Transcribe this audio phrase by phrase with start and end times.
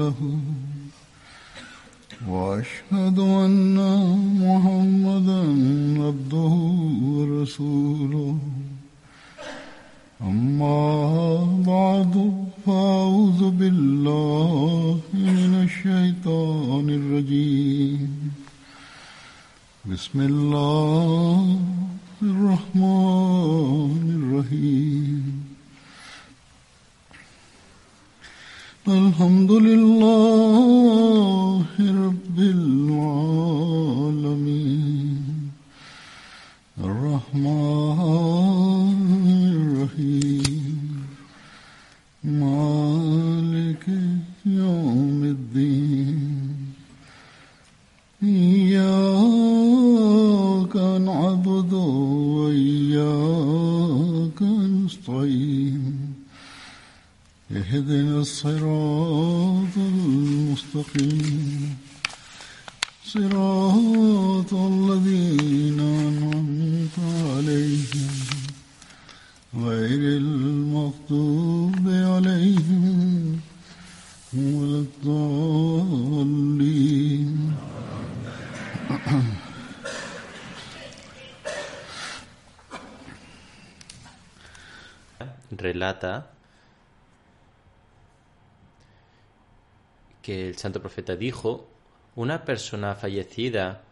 [0.00, 0.18] له
[2.28, 3.76] وأشهد أن
[4.44, 5.40] محمدا
[6.06, 6.54] عبده
[7.12, 8.38] ورسوله.
[10.22, 10.91] أما
[90.22, 91.68] que el santo profeta dijo,
[92.14, 93.82] una persona fallecida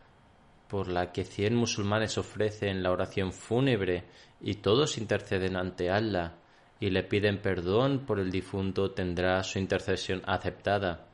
[0.69, 4.05] por la que cien musulmanes ofrecen la oración fúnebre
[4.41, 6.37] y todos interceden ante Allah
[6.79, 11.07] y le piden perdón por el difunto tendrá su intercesión aceptada.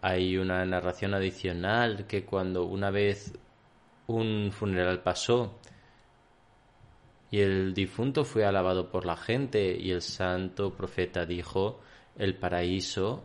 [0.00, 3.32] Hay una narración adicional que cuando una vez
[4.06, 5.58] un funeral pasó
[7.34, 11.80] y el difunto fue alabado por la gente y el santo profeta dijo,
[12.16, 13.24] el paraíso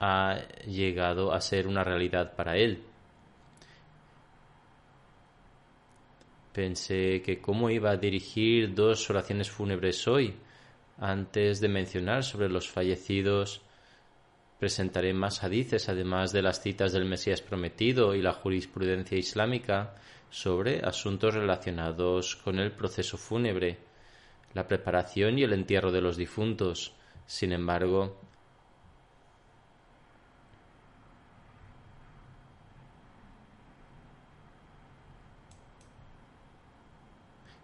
[0.00, 2.82] ha llegado a ser una realidad para él.
[6.52, 10.34] Pensé que cómo iba a dirigir dos oraciones fúnebres hoy.
[10.98, 13.62] Antes de mencionar sobre los fallecidos,
[14.58, 19.94] presentaré más hadices, además de las citas del Mesías prometido y la jurisprudencia islámica
[20.34, 23.78] sobre asuntos relacionados con el proceso fúnebre,
[24.52, 26.92] la preparación y el entierro de los difuntos.
[27.24, 28.18] Sin embargo,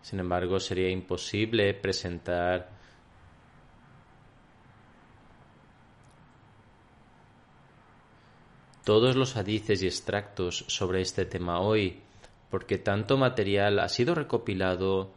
[0.03, 2.69] Sin embargo, sería imposible presentar
[8.85, 12.03] todos los hadices y extractos sobre este tema hoy,
[12.51, 15.13] porque tanto material ha sido recopilado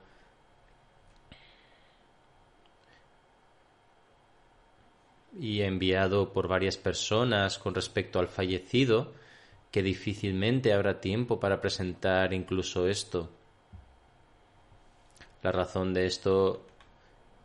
[5.39, 9.13] y enviado por varias personas con respecto al fallecido,
[9.71, 13.31] que difícilmente habrá tiempo para presentar incluso esto.
[15.41, 16.67] La razón de esto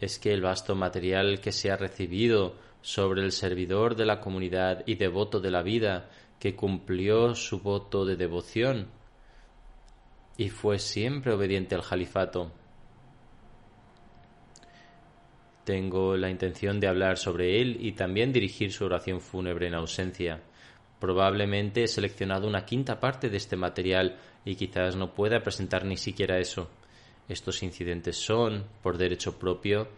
[0.00, 4.82] es que el vasto material que se ha recibido sobre el servidor de la comunidad
[4.86, 8.97] y devoto de la vida que cumplió su voto de devoción
[10.38, 12.52] y fue siempre obediente al califato.
[15.64, 20.40] Tengo la intención de hablar sobre él y también dirigir su oración fúnebre en ausencia.
[21.00, 25.96] Probablemente he seleccionado una quinta parte de este material y quizás no pueda presentar ni
[25.96, 26.70] siquiera eso.
[27.28, 29.88] Estos incidentes son, por derecho propio,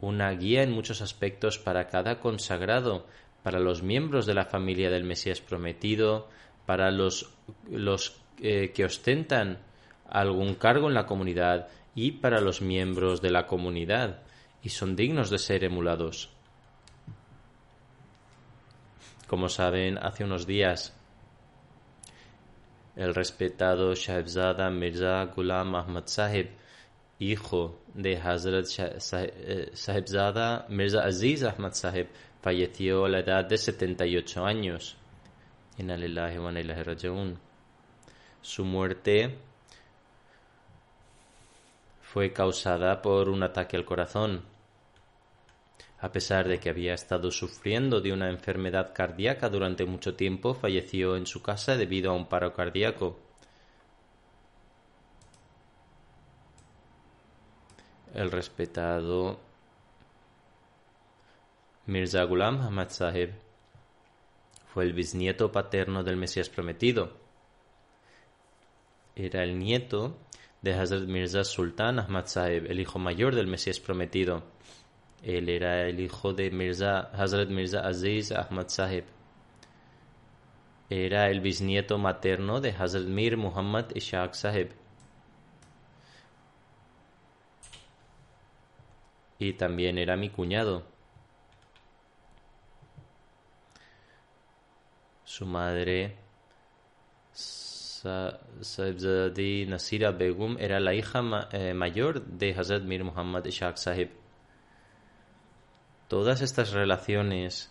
[0.00, 3.06] una guía en muchos aspectos para cada consagrado,
[3.44, 6.28] para los miembros de la familia del Mesías prometido,
[6.66, 7.32] para los,
[7.70, 9.67] los eh, que ostentan
[10.08, 14.22] algún cargo en la comunidad y para los miembros de la comunidad,
[14.62, 16.30] y son dignos de ser emulados.
[19.26, 20.94] Como saben, hace unos días
[22.96, 26.50] el respetado Shahzada Mirza Ghulam Ahmad Sahib,
[27.18, 28.66] hijo de Hazrat
[29.72, 32.08] Sahibzada Mirza Aziz Ahmad Sahib,
[32.40, 34.96] falleció a la edad de 78 años.
[38.40, 39.38] Su muerte
[42.12, 44.42] fue causada por un ataque al corazón.
[46.00, 51.16] A pesar de que había estado sufriendo de una enfermedad cardíaca durante mucho tiempo, falleció
[51.16, 53.18] en su casa debido a un paro cardíaco.
[58.14, 59.38] El respetado
[61.84, 63.34] Mirza Ghulam Ahmad Sahib
[64.72, 67.12] fue el bisnieto paterno del Mesías prometido.
[69.14, 70.16] Era el nieto
[70.62, 74.42] de Hazrat Mirza Sultan Ahmad Sahib, el hijo mayor del Mesías prometido.
[75.22, 79.04] Él era el hijo de Mirza, Hazrat Mirza Aziz Ahmad Sahib.
[80.90, 84.70] Era el bisnieto materno de Hazrat Mir Muhammad Ishaq Sahib.
[89.38, 90.84] Y también era mi cuñado.
[95.24, 96.16] Su madre,
[98.60, 101.20] Sahibzadi Nasira Begum, era la hija
[101.52, 104.10] eh, mayor de Hazrat Mir Muhammad Ishaq Sahib.
[106.08, 107.70] Todas estas relaciones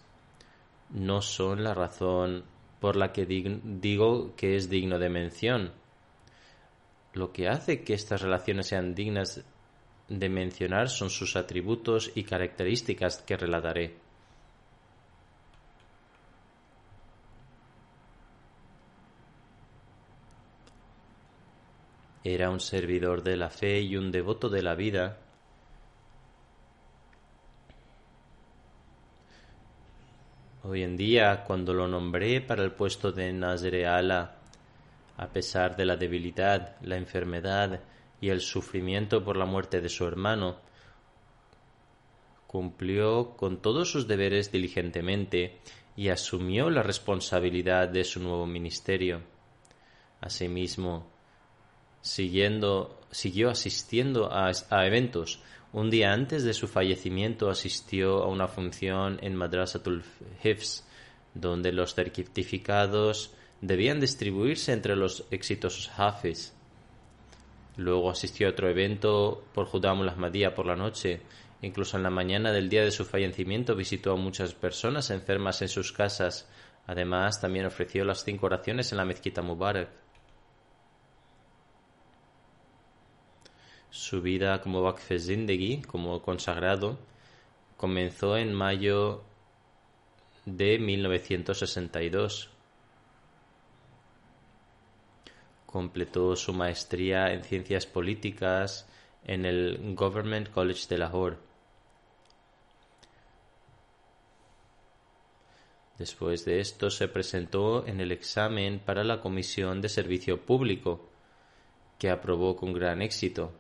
[0.90, 2.44] no son la razón
[2.80, 5.72] por la que digo que es digno de mención.
[7.14, 9.44] Lo que hace que estas relaciones sean dignas
[10.08, 14.07] de mencionar son sus atributos y características que relataré.
[22.30, 25.18] Era un servidor de la fe y un devoto de la vida
[30.64, 34.36] Hoy en día, cuando lo nombré para el puesto de Nazreala,
[35.16, 37.80] a pesar de la debilidad, la enfermedad
[38.20, 40.58] y el sufrimiento por la muerte de su hermano,
[42.46, 45.62] cumplió con todos sus deberes diligentemente
[45.96, 49.22] y asumió la responsabilidad de su nuevo ministerio.
[50.20, 51.17] Asimismo,
[52.08, 54.52] siguiendo, siguió asistiendo a,
[54.86, 55.42] eventos
[55.74, 60.04] un día antes de su fallecimiento asistió a una función en Madrasatul
[60.42, 60.84] Hifz,
[61.34, 66.54] donde los certificados debían distribuirse entre los exitosos Hafiz.
[67.76, 71.22] Luego asistió a otro evento por Judamul Ahmadiyya por la noche.
[71.62, 75.68] Incluso en la mañana del día de su fallecimiento visitó a muchas personas enfermas en
[75.68, 76.50] sus casas.
[76.88, 80.07] Además, también ofreció las cinco oraciones en la mezquita Mubarak.
[83.90, 86.98] Su vida como Waqf Zindegi, como consagrado,
[87.78, 89.24] comenzó en mayo
[90.46, 92.50] de 1962.
[95.66, 98.88] Completó su maestría en ciencias políticas
[99.26, 101.38] en el Government College de Lahore.
[105.98, 111.10] Después de esto se presentó en el examen para la Comisión de Servicio Público,
[111.98, 113.52] que aprobó con gran éxito.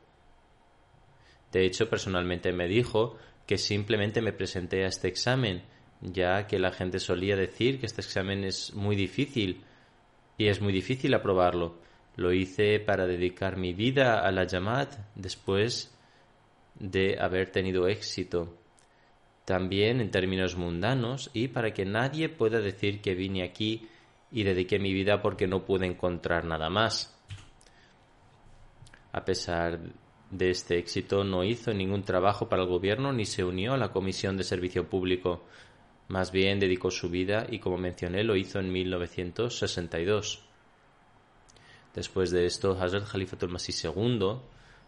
[1.51, 5.63] De hecho, personalmente me dijo que simplemente me presenté a este examen,
[6.01, 9.63] ya que la gente solía decir que este examen es muy difícil
[10.37, 11.77] y es muy difícil aprobarlo.
[12.15, 15.95] Lo hice para dedicar mi vida a la Yamat después
[16.75, 18.57] de haber tenido éxito.
[19.45, 23.87] También en términos mundanos y para que nadie pueda decir que vine aquí
[24.31, 27.17] y dediqué mi vida porque no pude encontrar nada más.
[29.13, 29.79] A pesar
[30.31, 33.91] de este éxito no hizo ningún trabajo para el gobierno ni se unió a la
[33.91, 35.43] Comisión de Servicio Público.
[36.09, 40.41] Más bien dedicó su vida y, como mencioné, lo hizo en 1962.
[41.93, 44.37] Después de esto, Hazrat Khalifatul Masih II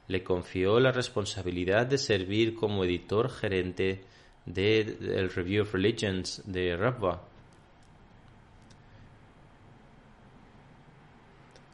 [0.07, 4.03] le confió la responsabilidad de servir como editor gerente
[4.45, 7.21] del Review of Religions de Rabwa.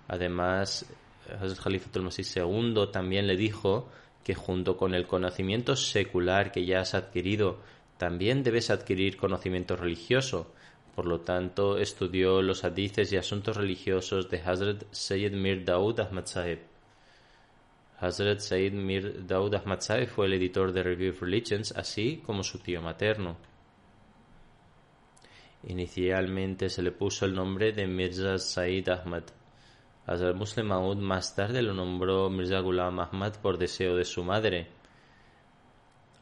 [0.07, 0.85] Además,
[1.39, 3.89] Hazrat Khalifatul Masih II también le dijo
[4.23, 7.59] que junto con el conocimiento secular que ya has adquirido,
[7.97, 10.51] también debes adquirir conocimiento religioso.
[10.95, 16.25] Por lo tanto, estudió los hadices y asuntos religiosos de Hazrat Sayyid Mir Daud Ahmad
[16.25, 16.59] Sahib.
[17.99, 22.43] Hazrat Sayyid Mir Daud Ahmad Sahib fue el editor de Review of Religions, así como
[22.43, 23.37] su tío materno.
[25.67, 29.23] Inicialmente se le puso el nombre de Mirza Sayyid Ahmad.
[30.07, 34.67] Hazrat Muslim Maud más tarde lo nombró Mirza Ghulam Ahmad por deseo de su madre.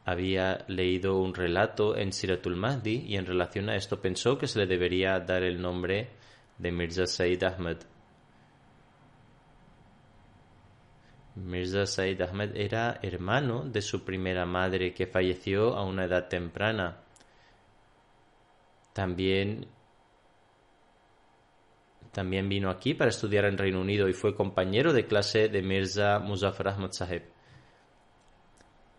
[0.05, 4.59] Había leído un relato en Siratul Mahdi y en relación a esto pensó que se
[4.59, 6.11] le debería dar el nombre
[6.57, 7.77] de Mirza Said Ahmad.
[11.35, 16.97] Mirza Said Ahmad era hermano de su primera madre que falleció a una edad temprana.
[18.93, 19.67] También
[22.13, 26.19] también vino aquí para estudiar en Reino Unido y fue compañero de clase de Mirza
[26.19, 27.23] Muzaffar Ahmad Saheb.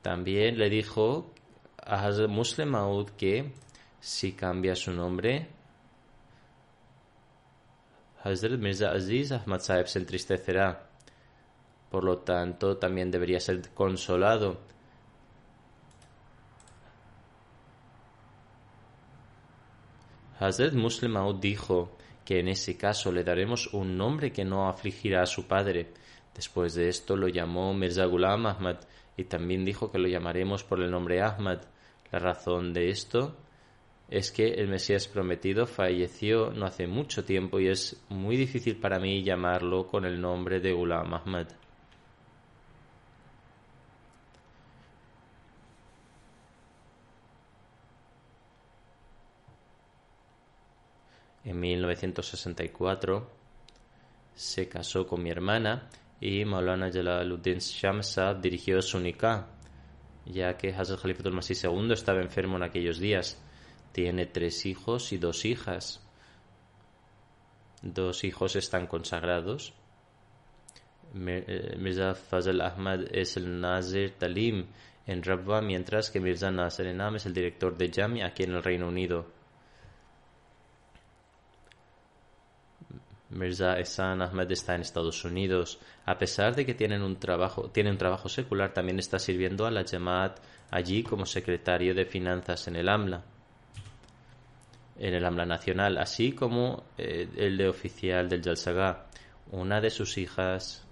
[0.02, 1.32] También le dijo
[1.80, 3.52] a Hazrat Muslim Maud que
[4.00, 5.46] si cambia su nombre,
[8.24, 10.90] Hazrat Mirza Aziz Ahmad Sahib se entristecerá.
[11.90, 14.58] Por lo tanto, también debería ser consolado.
[20.40, 25.22] Hazrat Muslim Maud dijo que en ese caso le daremos un nombre que no afligirá
[25.22, 25.92] a su padre.
[26.34, 28.76] Después de esto lo llamó Mirza Ghulam Ahmad
[29.16, 31.60] y también dijo que lo llamaremos por el nombre Ahmad.
[32.10, 33.36] La razón de esto
[34.08, 38.98] es que el Mesías prometido falleció no hace mucho tiempo y es muy difícil para
[38.98, 41.48] mí llamarlo con el nombre de Ghulam Ahmad.
[51.44, 53.30] En 1964
[54.34, 55.88] se casó con mi hermana
[56.20, 59.46] y Maulana Jalaluddin Shamsa dirigió su nikah,
[60.24, 63.38] ya que Hazrat Khalifatul Masih II estaba enfermo en aquellos días.
[63.92, 66.00] Tiene tres hijos y dos hijas.
[67.82, 69.74] Dos hijos están consagrados.
[71.14, 74.66] Eh, Mirza Fazal Ahmad es el Nazir Talim
[75.06, 78.62] en Rabwa, mientras que Mirza Nasser Enam es el director de Jami aquí en el
[78.62, 79.33] Reino Unido.
[83.30, 85.80] Mirza Ehsan Ahmed está en Estados Unidos.
[86.04, 89.84] A pesar de que un trabajo, tiene un trabajo secular, también está sirviendo a la
[89.84, 90.38] Jamaat
[90.70, 93.24] allí como secretario de finanzas en el AMLA,
[94.98, 99.06] en el AMLA nacional, así como eh, el de oficial del Jalsaga.
[99.50, 100.86] Una de sus hijas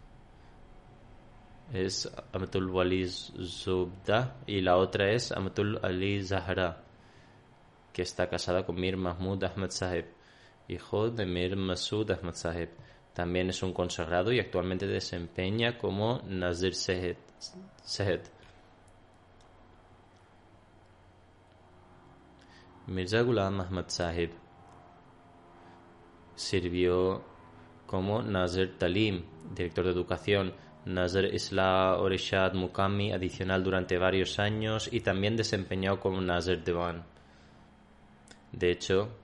[1.73, 6.83] es Amatul Wali Zubda y la otra es Amatul Ali Zahra,
[7.93, 10.22] que está casada con Mir Mahmud Ahmed Saheb
[10.69, 12.71] hijo de Mir Masud Ahmad Sahib.
[13.12, 17.16] También es un consagrado y actualmente desempeña como Nazir Sehed.
[22.87, 24.33] Mirza Ghulam Ahmad Sahib
[26.35, 27.23] sirvió
[27.87, 30.54] como Nazir Talim, director de educación,
[30.87, 37.04] Nazir Isla Orishad Mukami adicional durante varios años y también desempeñó como Nazir Devan.
[38.50, 39.22] De hecho,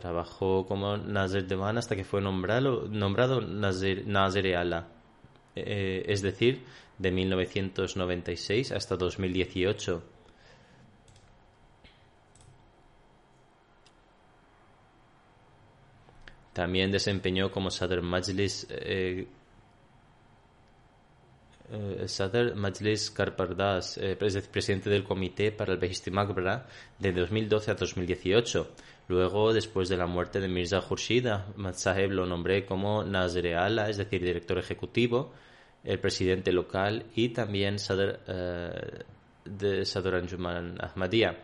[0.00, 4.88] Trabajó como Nazir Devan hasta que fue nombrado, nombrado Nazir, Nazir Allah,
[5.56, 6.64] eh, es decir,
[6.98, 10.02] de 1996 hasta 2018.
[16.52, 19.26] También desempeñó como Sadr Majlis eh,
[21.70, 24.00] eh, Sadr Majlis Karpardas,
[24.50, 26.10] presidente del Comité para el Behishti
[26.98, 28.74] de 2012 a 2018.
[29.08, 33.88] Luego, después de la muerte de Mirza Khurshid, Ahmad Saheb lo nombré como Nazir Ala,
[33.88, 35.32] es decir, director ejecutivo,
[35.82, 39.04] el presidente local y también Sadr, eh,
[39.46, 41.38] de Anjuman Ahmadiyya.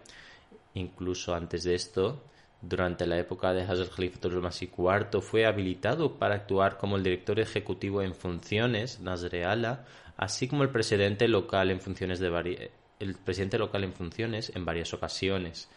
[0.75, 2.25] Incluso antes de esto,
[2.61, 7.41] durante la época de Hazrat Khalifatul Masih IV, fue habilitado para actuar como el director
[7.41, 9.87] ejecutivo en funciones, Nazir Ala,
[10.19, 14.93] así como el presidente local en funciones de el presidente local en funciones en varias
[14.93, 15.71] ocasiones.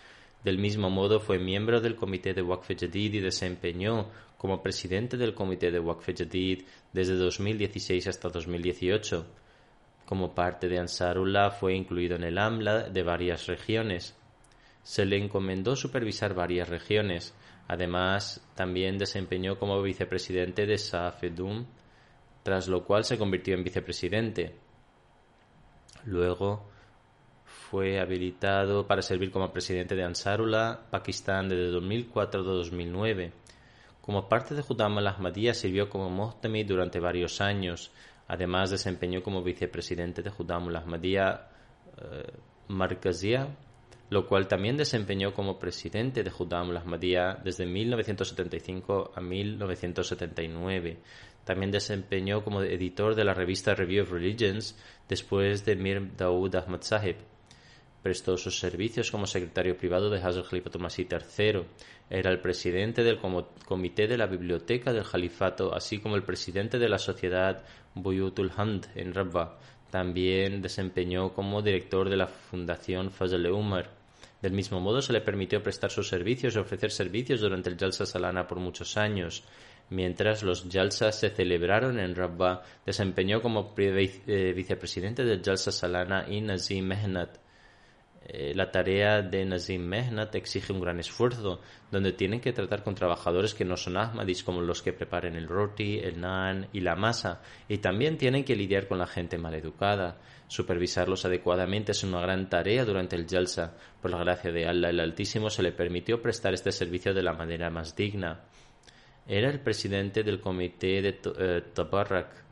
[0.47, 5.33] Del mismo modo, fue miembro del Comité de Waqf Jadid y desempeñó como presidente del
[5.33, 6.63] Comité de Waqf Jadid
[6.93, 9.25] desde 2016 hasta 2018.
[10.05, 14.15] Como parte de Ansarullah, fue incluido en el AMLA de varias regiones.
[14.83, 17.33] Se le encomendó supervisar varias regiones.
[17.67, 21.65] Además, también desempeñó como vicepresidente de Safedum,
[22.43, 24.55] tras lo cual se convirtió en vicepresidente.
[26.05, 26.69] Luego,
[27.69, 33.33] fue habilitado para servir como presidente de Ansarullah, Pakistán, desde 2004 a 2009.
[34.01, 37.91] Como parte de Judam al-Ahmadiyya sirvió como Mohtami durante varios años.
[38.29, 41.49] Además desempeñó como vicepresidente de Judam al-Ahmadiyya
[41.97, 43.47] eh,
[44.09, 50.97] lo cual también desempeñó como presidente de Judam al-Ahmadiyya desde 1975 a 1979.
[51.43, 54.77] También desempeñó como editor de la revista Review of Religions
[55.09, 57.17] después de Mir Daoud Ahmad Sahib.
[58.07, 61.65] Prestó sus servicios como secretario privado de Hazrat Khalifatul Masih III.
[62.09, 66.87] Era el presidente del comité de la biblioteca del Califato, así como el presidente de
[66.87, 69.59] la sociedad Buyutul Hand en Rabba.
[69.91, 73.89] También desempeñó como director de la Fundación Fazl Umar.
[74.41, 78.05] Del mismo modo, se le permitió prestar sus servicios y ofrecer servicios durante el Jalsa
[78.05, 79.43] Salana por muchos años.
[79.89, 86.39] Mientras los Jalsas se celebraron en Rabba, desempeñó como eh, vicepresidente del Jalsa Salana y
[86.39, 87.46] Nazim Mehnat
[88.29, 92.93] eh, la tarea de Nazim Mehnat exige un gran esfuerzo, donde tienen que tratar con
[92.93, 96.97] trabajadores que no son Ahmadis, como los que preparen el roti, el naan y la
[96.97, 100.17] masa, y también tienen que lidiar con la gente maleducada.
[100.49, 103.77] Supervisarlos adecuadamente es una gran tarea durante el Jalsa.
[104.01, 107.31] Por la gracia de Allah el Altísimo se le permitió prestar este servicio de la
[107.31, 108.41] manera más digna.
[109.25, 112.46] Era el presidente del comité de eh, Tabarrak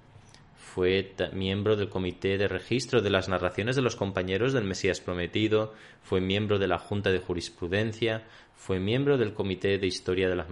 [0.75, 5.73] fue miembro del Comité de Registro de las Narraciones de los Compañeros del Mesías Prometido,
[6.01, 8.25] fue miembro de la Junta de Jurisprudencia,
[8.57, 10.47] fue miembro del Comité de Historia de las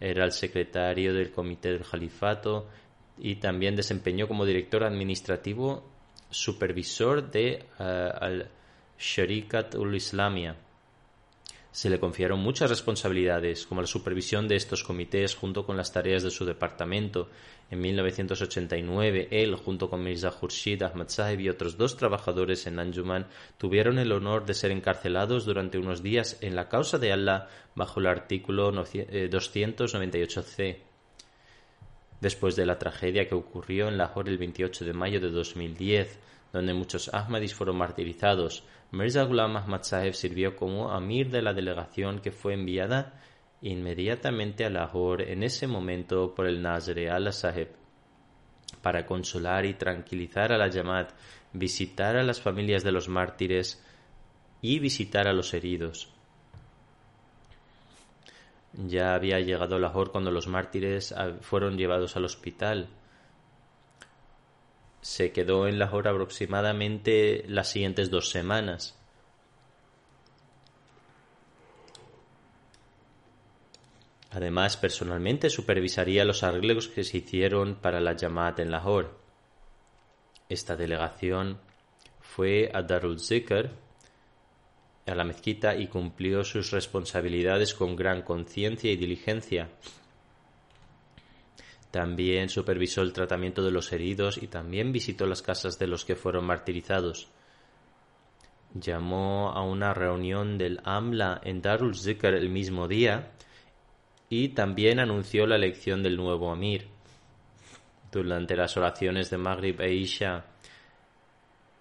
[0.00, 2.68] era el secretario del Comité del Califato
[3.16, 5.82] y también desempeñó como director administrativo
[6.28, 8.50] supervisor de uh, al
[8.98, 10.56] Sharikat ul Islamia
[11.78, 16.24] se le confiaron muchas responsabilidades, como la supervisión de estos comités junto con las tareas
[16.24, 17.28] de su departamento.
[17.70, 21.06] En 1989, él, junto con Mirza Khurshid Ahmad
[21.38, 26.36] y otros dos trabajadores en Anjuman, tuvieron el honor de ser encarcelados durante unos días
[26.40, 30.58] en la causa de Allah bajo el artículo 298c.
[30.58, 30.82] Eh,
[32.20, 36.18] Después de la tragedia que ocurrió en Lahore el 28 de mayo de 2010,
[36.52, 42.20] donde muchos Ahmadis fueron martirizados, Mirza Ghulam Ahmad Sahib sirvió como amir de la delegación
[42.20, 43.20] que fue enviada
[43.60, 47.68] inmediatamente a Lahore en ese momento por el Nazre Allah Sahib
[48.80, 51.08] para consolar y tranquilizar a la Yamad,
[51.52, 53.84] visitar a las familias de los mártires
[54.62, 56.08] y visitar a los heridos.
[58.72, 62.88] Ya había llegado Lahore cuando los mártires fueron llevados al hospital
[65.00, 68.98] se quedó en Lahore aproximadamente las siguientes dos semanas.
[74.30, 79.08] Además, personalmente supervisaría los arreglos que se hicieron para la Jamaat en Lahore.
[80.48, 81.58] Esta delegación
[82.20, 83.70] fue a Darul Zikr,
[85.06, 89.70] a la mezquita, y cumplió sus responsabilidades con gran conciencia y diligencia.
[91.98, 96.14] También supervisó el tratamiento de los heridos y también visitó las casas de los que
[96.14, 97.26] fueron martirizados.
[98.72, 103.32] Llamó a una reunión del AMLA en Darul Zikr el mismo día
[104.30, 106.86] y también anunció la elección del nuevo Amir.
[108.12, 110.44] Durante las oraciones de Maghrib e Isha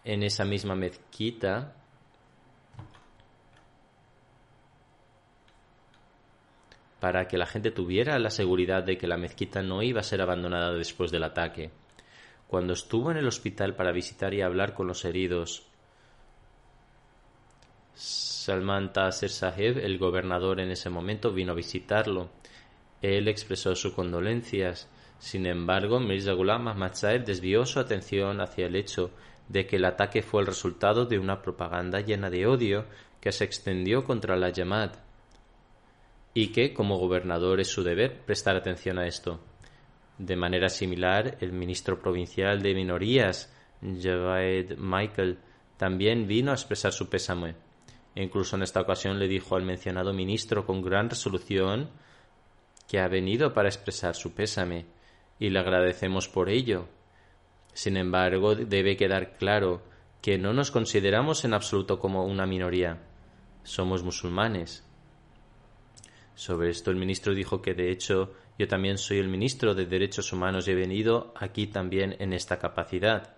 [0.04, 1.76] en esa misma mezquita,
[7.00, 10.22] para que la gente tuviera la seguridad de que la mezquita no iba a ser
[10.22, 11.72] abandonada después del ataque.
[12.48, 15.68] Cuando estuvo en el hospital para visitar y hablar con los heridos,
[17.94, 22.30] Salman Taser Sahib, el gobernador en ese momento, vino a visitarlo.
[23.02, 24.90] Él expresó sus condolencias.
[25.20, 26.94] Sin embargo, Mirza Ghulam Ahmad
[27.26, 29.12] desvió su atención hacia el hecho
[29.50, 32.86] de que el ataque fue el resultado de una propaganda llena de odio
[33.20, 35.07] que se extendió contra la Yamad
[36.39, 39.39] y que como gobernador es su deber prestar atención a esto.
[40.19, 45.39] De manera similar, el ministro provincial de minorías, Javed Michael,
[45.78, 47.56] también vino a expresar su pésame.
[48.13, 51.89] E incluso en esta ocasión le dijo al mencionado ministro con gran resolución
[52.88, 54.86] que ha venido para expresar su pésame
[55.39, 56.88] y le agradecemos por ello.
[57.73, 59.82] Sin embargo, debe quedar claro
[60.21, 63.02] que no nos consideramos en absoluto como una minoría.
[63.63, 64.87] Somos musulmanes
[66.38, 70.32] sobre esto el ministro dijo que de hecho yo también soy el ministro de Derechos
[70.32, 73.36] Humanos y he venido aquí también en esta capacidad.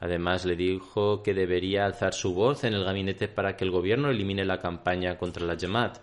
[0.00, 4.10] Además le dijo que debería alzar su voz en el gabinete para que el gobierno
[4.10, 5.98] elimine la campaña contra la Jamaat.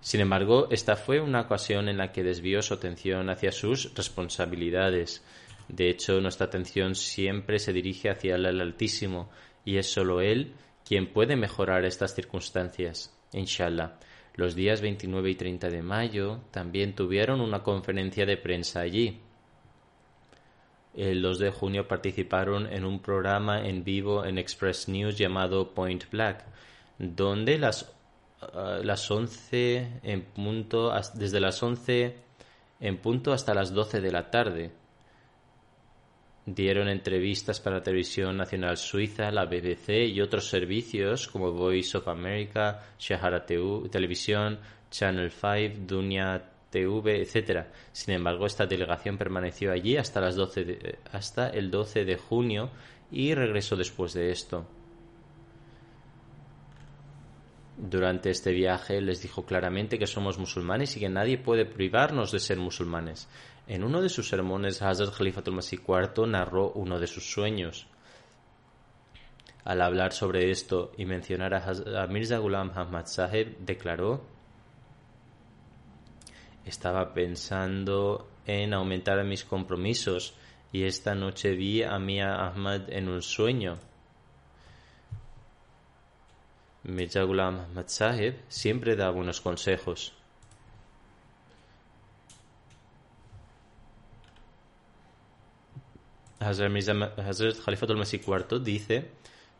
[0.00, 5.24] Sin embargo, esta fue una ocasión en la que desvió su atención hacia sus responsabilidades
[5.72, 9.30] de hecho, nuestra atención siempre se dirige hacia el Altísimo
[9.64, 10.54] y es solo Él
[10.84, 13.16] quien puede mejorar estas circunstancias.
[13.32, 13.98] Inshallah.
[14.34, 19.20] Los días 29 y 30 de mayo también tuvieron una conferencia de prensa allí.
[20.96, 26.10] El 2 de junio participaron en un programa en vivo en Express News llamado Point
[26.10, 26.44] Black,
[26.98, 27.94] donde las,
[28.42, 32.16] uh, las 11 en punto, desde las 11
[32.80, 34.72] en punto hasta las 12 de la tarde,
[36.46, 42.08] Dieron entrevistas para la televisión nacional suiza, la BBC y otros servicios como Voice of
[42.08, 44.58] America, Shahara Televisión,
[44.90, 47.66] Channel 5, Dunia TV, etc.
[47.92, 52.70] Sin embargo, esta delegación permaneció allí hasta, las 12 hasta el 12 de junio
[53.10, 54.66] y regresó después de esto.
[57.76, 62.38] Durante este viaje les dijo claramente que somos musulmanes y que nadie puede privarnos de
[62.38, 63.26] ser musulmanes.
[63.70, 67.86] En uno de sus sermones, Hazrat Khalifatul Masih IV narró uno de sus sueños.
[69.62, 74.24] Al hablar sobre esto y mencionar a, Mirza Ghulam Ahmad Sahib, declaró:
[76.64, 80.34] Estaba pensando en aumentar mis compromisos
[80.72, 83.78] y esta noche vi a Mia Ahmad en un sueño.
[86.82, 90.19] Mirza Ghulam Ahmad Sahib siempre da buenos consejos.
[96.40, 99.10] Hazrat Khalifatul Masih IV dice,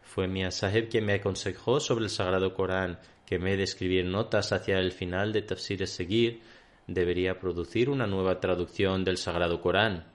[0.03, 4.53] fue Mia Sahib quien me aconsejó sobre el Sagrado Corán, que me de escribir notas
[4.53, 6.41] hacia el final de Tafsir Seguir,
[6.87, 10.07] debería producir una nueva traducción del Sagrado Corán.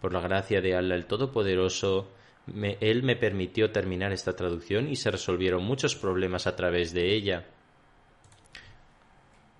[0.00, 2.10] Por la gracia de Allah el Todopoderoso,
[2.80, 7.46] él me permitió terminar esta traducción y se resolvieron muchos problemas a través de ella.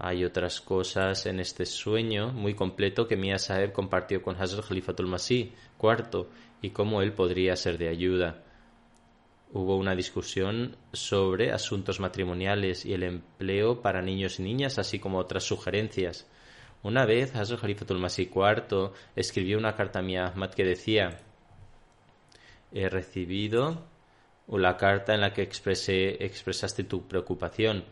[0.03, 5.07] Hay otras cosas en este sueño muy completo que Mia Saeb compartió con Hazrat Khalifatul
[5.07, 6.27] Masih IV
[6.63, 8.43] y cómo él podría ser de ayuda.
[9.53, 15.19] Hubo una discusión sobre asuntos matrimoniales y el empleo para niños y niñas, así como
[15.19, 16.27] otras sugerencias.
[16.83, 21.19] Una vez Hazrat Khalifatul Masih IV escribió una carta a Mia Ahmad que decía
[22.73, 23.85] He recibido
[24.49, 27.85] la carta en la que expresé, expresaste tu preocupación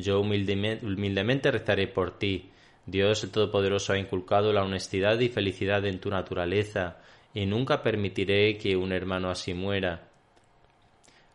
[0.00, 2.50] yo humildemente, rezaré por ti.
[2.86, 6.98] Dios el Todopoderoso ha inculcado la honestidad y felicidad en tu naturaleza,
[7.34, 10.08] y nunca permitiré que un hermano así muera,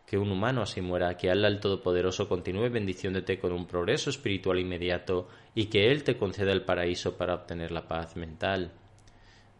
[0.06, 4.58] que un humano así muera, que Allah el Todopoderoso continúe bendiciéndote con un progreso espiritual
[4.58, 8.72] inmediato y que Él te conceda el paraíso para obtener la paz mental.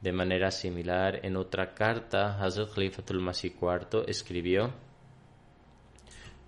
[0.02, 4.74] De manera similar, en otra carta, Hazrat Khalifatul Masih IV escribió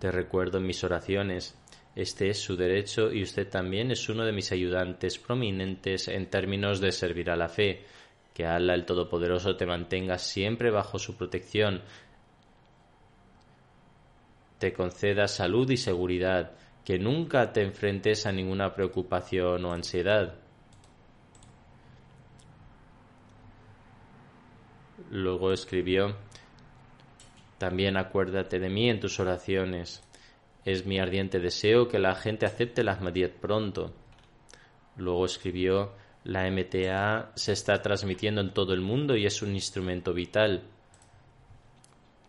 [0.00, 1.56] Te recuerdo en mis oraciones,
[1.96, 6.80] este es su derecho y usted también es uno de mis ayudantes prominentes en términos
[6.80, 7.84] de servir a la fe.
[8.34, 11.82] Que Allah el Todopoderoso te mantenga siempre bajo su protección,
[14.58, 16.52] te conceda salud y seguridad,
[16.84, 20.34] que nunca te enfrentes a ninguna preocupación o ansiedad.
[25.10, 26.16] Luego escribió,
[27.58, 30.03] también acuérdate de mí en tus oraciones.
[30.64, 33.92] Es mi ardiente deseo que la gente acepte la Ahmadiyyat pronto.
[34.96, 35.92] Luego escribió,
[36.24, 40.62] la MTA se está transmitiendo en todo el mundo y es un instrumento vital.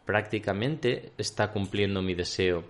[0.06, 2.66] Prácticamente está cumpliendo mi deseo,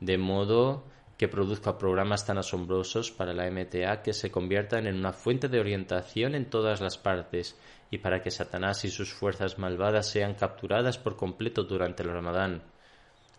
[0.00, 0.84] de modo
[1.18, 5.60] que produzca programas tan asombrosos para la MTA que se conviertan en una fuente de
[5.60, 10.96] orientación en todas las partes y para que Satanás y sus fuerzas malvadas sean capturadas
[10.96, 12.62] por completo durante el Ramadán.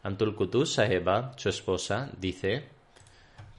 [0.04, 2.68] Antul Qutuz Saheba, su esposa, dice,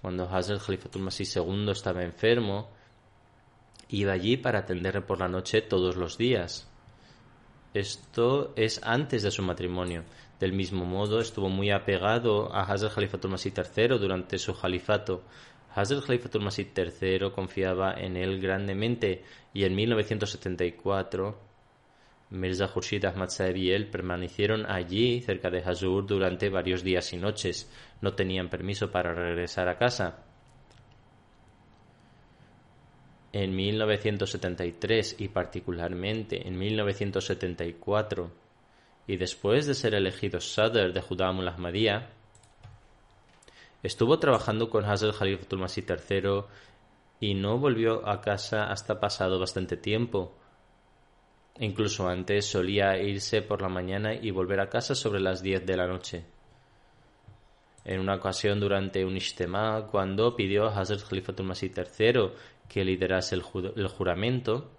[0.00, 2.68] cuando Hazrat Khalifatul Masih II estaba enfermo,
[3.88, 6.68] iba allí para atenderle por la noche todos los días.
[7.74, 10.02] Esto es antes de su matrimonio.
[10.40, 15.22] Del mismo modo, estuvo muy apegado a Hazrat Khalifatul Masih III durante su califato.
[15.76, 19.24] Hazrat Khalifatul Masih III confiaba en él grandemente
[19.54, 21.51] y en 1974
[22.32, 27.18] Mirza Khurshid Ahmad Saeb y él permanecieron allí, cerca de Hazur, durante varios días y
[27.18, 27.70] noches.
[28.00, 30.24] No tenían permiso para regresar a casa.
[33.34, 38.30] En 1973 y particularmente en 1974,
[39.06, 42.08] y después de ser elegido Sadr de Judá Ahmadiyya,
[43.82, 46.44] estuvo trabajando con Hazrat Khalifatul Masih III
[47.20, 50.34] y no volvió a casa hasta pasado bastante tiempo
[51.58, 55.76] Incluso antes solía irse por la mañana y volver a casa sobre las diez de
[55.76, 56.24] la noche.
[57.84, 62.30] En una ocasión durante un ishtema, cuando pidió a Hazrat Khalifatul Masih III
[62.68, 64.70] que liderase el, juramento,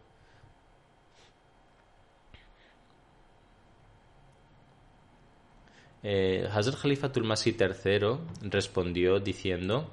[6.01, 9.91] eh, Hazrat Khalifatul Masih III respondió diciendo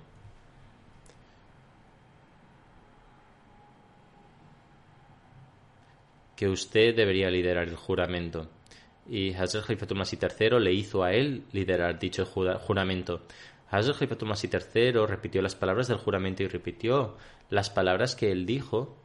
[6.40, 8.48] que usted debería liderar el juramento.
[9.06, 13.26] Y Hazrat Khalifatul Masih III le hizo a él liderar dicho juramento.
[13.68, 17.18] Hazrat Khalifatul Masih III repitió las palabras del juramento y repitió
[17.50, 18.96] las palabras que él dijo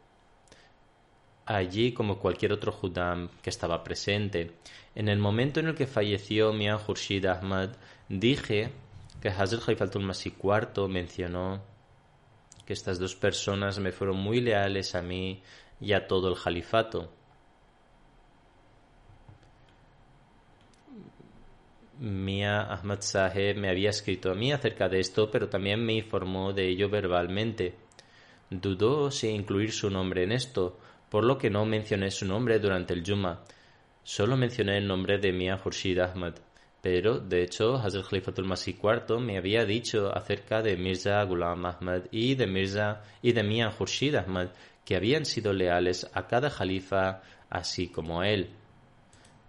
[1.45, 4.53] allí como cualquier otro judam que estaba presente.
[4.95, 7.71] En el momento en el que falleció Mia Khurshid Ahmad,
[8.07, 8.69] dije
[9.21, 11.65] que Hazrat Khalifatul Masih IV mencionó
[12.65, 15.43] que estas dos personas me fueron muy leales a mí
[15.81, 17.11] y a todo el califato.
[21.99, 26.51] Mia Ahmad Saheb me había escrito a mí acerca de esto, pero también me informó
[26.51, 27.75] de ello verbalmente.
[28.49, 30.77] Dudó si incluir su nombre en esto,
[31.09, 33.43] por lo que no mencioné su nombre durante el Juma.
[34.03, 36.35] Solo mencioné el nombre de Mia Khurshid Ahmad.
[36.81, 42.03] Pero, de hecho, Hazrat Khalifatul Masih IV me había dicho acerca de Mirza Ghulam Ahmad
[42.11, 44.49] y de Mirza y de Mia Khurshid Ahmad
[44.83, 48.51] que habían sido leales a cada jalifa así como a él.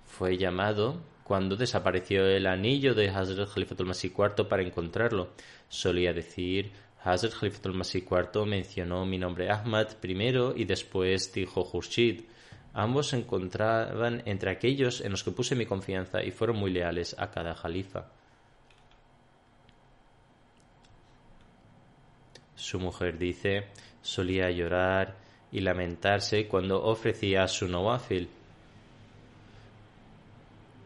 [0.06, 5.32] Fue llamado cuando desapareció el anillo de Hazrat Khalifatul Masih IV para encontrarlo.
[5.68, 6.70] Solía decir
[7.02, 12.22] Hazrat Khalifatul Masih IV mencionó mi nombre Ahmad primero y después dijo Khurshid.
[12.74, 17.16] Ambos se encontraban entre aquellos en los que puse mi confianza y fueron muy leales
[17.18, 18.06] a cada jalifa.
[22.54, 23.66] Su mujer dice,
[24.00, 25.16] solía llorar
[25.50, 28.28] y lamentarse cuando ofrecía su nawafil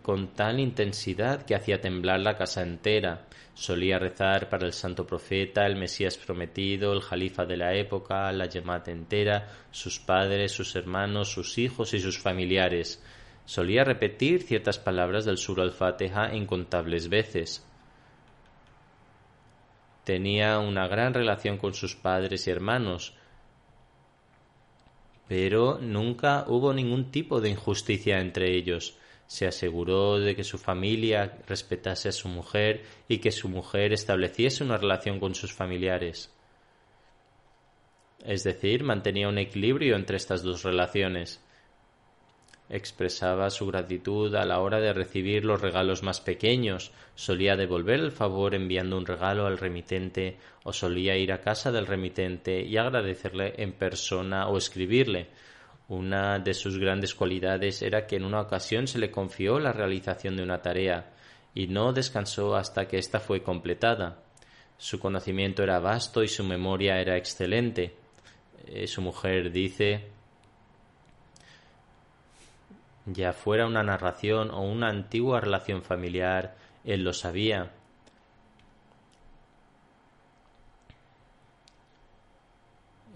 [0.03, 3.27] con tal intensidad que hacía temblar la casa entera.
[3.55, 8.47] Solía rezar para el santo profeta, el Mesías prometido, el jalifa de la época, la
[8.47, 13.03] Yemat entera, sus padres, sus hermanos, sus hijos y sus familiares.
[13.45, 17.67] Solía repetir ciertas palabras del Sur al-Fatiha incontables veces.
[20.05, 23.15] Tenía una gran relación con sus padres y hermanos,
[25.29, 28.97] pero nunca hubo ningún tipo de injusticia entre ellos
[29.31, 34.65] se aseguró de que su familia respetase a su mujer y que su mujer estableciese
[34.65, 36.35] una relación con sus familiares.
[38.25, 41.41] Es decir, mantenía un equilibrio entre estas dos relaciones.
[42.69, 48.11] Expresaba su gratitud a la hora de recibir los regalos más pequeños, solía devolver el
[48.11, 53.55] favor enviando un regalo al remitente o solía ir a casa del remitente y agradecerle
[53.59, 55.29] en persona o escribirle,
[55.91, 60.37] una de sus grandes cualidades era que en una ocasión se le confió la realización
[60.37, 61.11] de una tarea
[61.53, 64.23] y no descansó hasta que ésta fue completada.
[64.79, 67.97] Su conocimiento era vasto y su memoria era excelente.
[68.67, 70.07] Eh, su mujer dice
[73.07, 77.73] ya fuera una narración o una antigua relación familiar, él lo sabía.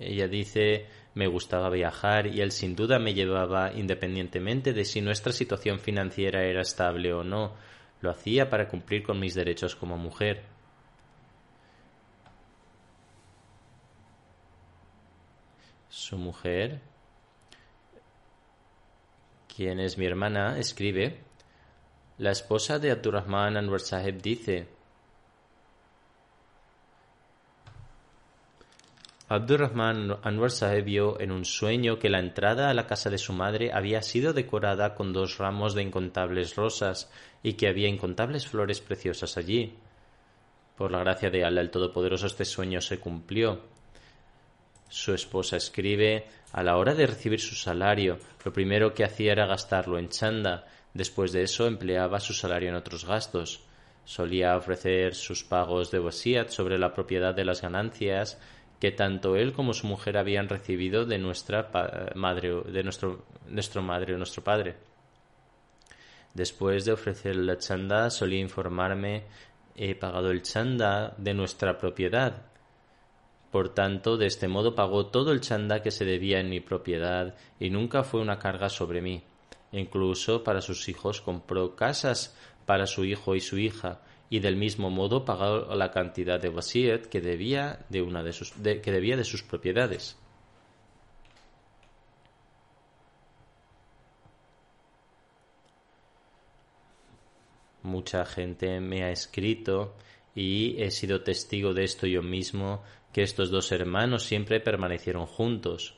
[0.00, 5.32] Ella dice me gustaba viajar y él sin duda me llevaba independientemente de si nuestra
[5.32, 7.54] situación financiera era estable o no.
[8.00, 10.42] Lo hacía para cumplir con mis derechos como mujer.
[15.88, 16.80] Su mujer,
[19.54, 21.20] quien es mi hermana, escribe,
[22.18, 24.68] la esposa de Abdurrahman Anwar Sahib dice,
[29.34, 33.32] Abdurrahman Anwar Sahib vio en un sueño que la entrada a la casa de su
[33.32, 37.10] madre había sido decorada con dos ramos de incontables rosas
[37.42, 39.74] y que había incontables flores preciosas allí.
[40.76, 43.60] Por la gracia de Allah el Todopoderoso este sueño se cumplió.
[44.88, 49.46] Su esposa escribe a la hora de recibir su salario, lo primero que hacía era
[49.46, 53.64] gastarlo en chanda, después de eso empleaba su salario en otros gastos.
[54.04, 58.38] Solía ofrecer sus pagos de wasiat sobre la propiedad de las ganancias
[58.84, 61.70] que tanto él como su mujer habían recibido de nuestra
[62.16, 64.76] madre, de nuestro, nuestro madre o nuestro padre.
[66.34, 69.22] Después de ofrecer la chanda, solía informarme
[69.74, 72.42] he pagado el chanda de nuestra propiedad.
[73.50, 77.34] Por tanto, de este modo pagó todo el chanda que se debía en mi propiedad
[77.58, 79.22] y nunca fue una carga sobre mí.
[79.72, 84.90] Incluso para sus hijos compró casas para su hijo y su hija y del mismo
[84.90, 89.24] modo pagó la cantidad de wasiat que debía de, una de sus, que debía de
[89.24, 90.18] sus propiedades.
[97.82, 99.94] Mucha gente me ha escrito
[100.34, 102.82] y he sido testigo de esto yo mismo,
[103.12, 105.94] que estos dos hermanos siempre permanecieron juntos.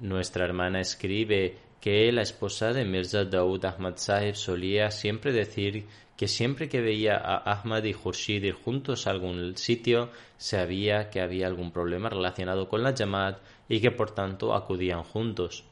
[0.00, 5.86] Nuestra hermana escribe que la esposa de Mirza Daud Ahmad Sahib solía siempre decir
[6.20, 11.22] que siempre que veía a Ahmad y Khurshid ir juntos a algún sitio, sabía que
[11.22, 13.38] había algún problema relacionado con la Jamaat
[13.70, 15.64] y que por tanto acudían juntos.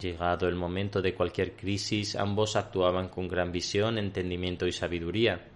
[0.00, 5.46] Llegado el momento de cualquier crisis, ambos actuaban con gran visión, entendimiento y sabiduría.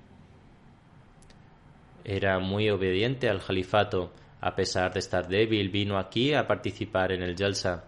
[2.05, 4.13] Era muy obediente al califato.
[4.43, 7.85] A pesar de estar débil, vino aquí a participar en el Jalsa.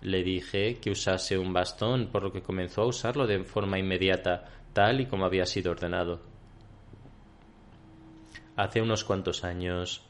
[0.00, 4.50] Le dije que usase un bastón, por lo que comenzó a usarlo de forma inmediata,
[4.74, 6.20] tal y como había sido ordenado.
[8.56, 10.02] Hace unos cuantos años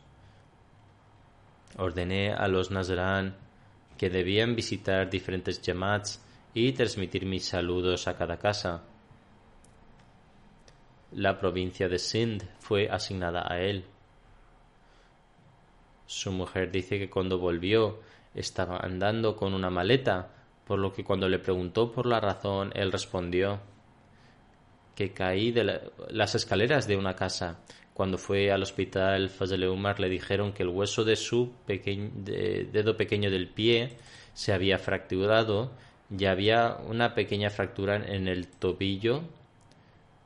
[1.76, 3.36] ordené a los Nazarán
[3.96, 6.20] que debían visitar diferentes Jamats
[6.52, 8.82] y transmitir mis saludos a cada casa.
[11.12, 13.84] La provincia de Sindh fue asignada a él.
[16.06, 18.00] Su mujer dice que cuando volvió
[18.34, 20.30] estaba andando con una maleta,
[20.66, 23.60] por lo que cuando le preguntó por la razón, él respondió
[24.94, 25.80] que caí de
[26.10, 27.58] las escaleras de una casa.
[27.94, 33.30] Cuando fue al hospital Fazl Umar le dijeron que el hueso de su dedo pequeño
[33.30, 33.96] del pie
[34.32, 35.70] se había fracturado
[36.10, 39.22] y había una pequeña fractura en el tobillo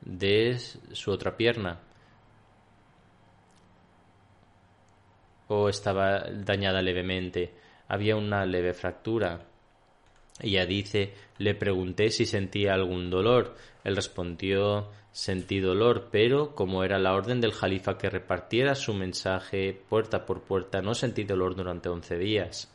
[0.01, 1.79] de su otra pierna.
[5.47, 7.53] O estaba dañada levemente.
[7.87, 9.48] Había una leve fractura.
[10.39, 13.55] Ella dice, le pregunté si sentía algún dolor.
[13.83, 19.81] Él respondió, sentí dolor, pero como era la orden del jalifa que repartiera su mensaje
[19.89, 22.71] puerta por puerta, no sentí dolor durante once días.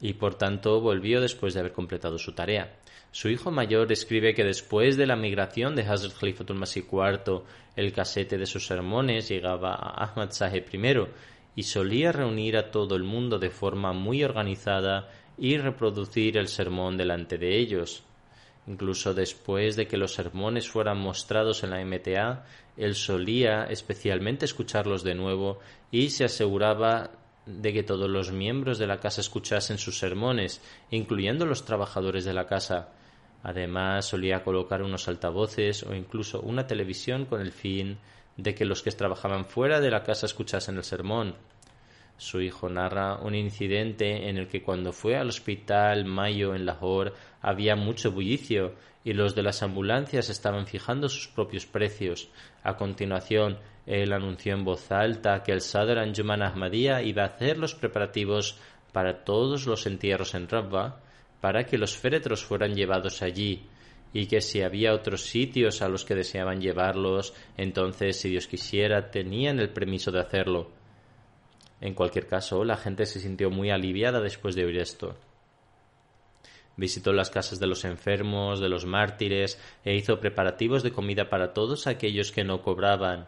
[0.00, 2.76] Y por tanto volvió después de haber completado su tarea.
[3.12, 7.42] Su hijo mayor escribe que después de la migración de Hazrat Khalifatul Masih IV,
[7.76, 11.06] el casete de sus sermones llegaba a Ahmad Sahib I
[11.54, 16.96] y solía reunir a todo el mundo de forma muy organizada y reproducir el sermón
[16.96, 18.04] delante de ellos.
[18.66, 22.44] Incluso después de que los sermones fueran mostrados en la MTA,
[22.76, 25.58] él solía especialmente escucharlos de nuevo
[25.90, 27.10] y se aseguraba
[27.46, 32.34] de que todos los miembros de la casa escuchasen sus sermones, incluyendo los trabajadores de
[32.34, 32.90] la casa.
[33.42, 37.98] Además, solía colocar unos altavoces o incluso una televisión con el fin
[38.36, 41.34] de que los que trabajaban fuera de la casa escuchasen el sermón.
[42.22, 47.14] Su hijo narra un incidente en el que cuando fue al hospital Mayo en Lahore
[47.40, 52.30] había mucho bullicio y los de las ambulancias estaban fijando sus propios precios.
[52.62, 57.58] A continuación, él anunció en voz alta que el Sadr Anjuman Ahmadiyya iba a hacer
[57.58, 58.56] los preparativos
[58.92, 61.00] para todos los entierros en Rabba
[61.40, 63.66] para que los féretros fueran llevados allí
[64.12, 69.10] y que si había otros sitios a los que deseaban llevarlos, entonces, si Dios quisiera,
[69.10, 70.81] tenían el permiso de hacerlo.
[71.82, 75.16] En cualquier caso, la gente se sintió muy aliviada después de oír esto.
[76.76, 81.52] Visitó las casas de los enfermos, de los mártires, e hizo preparativos de comida para
[81.52, 83.26] todos aquellos que no cobraban.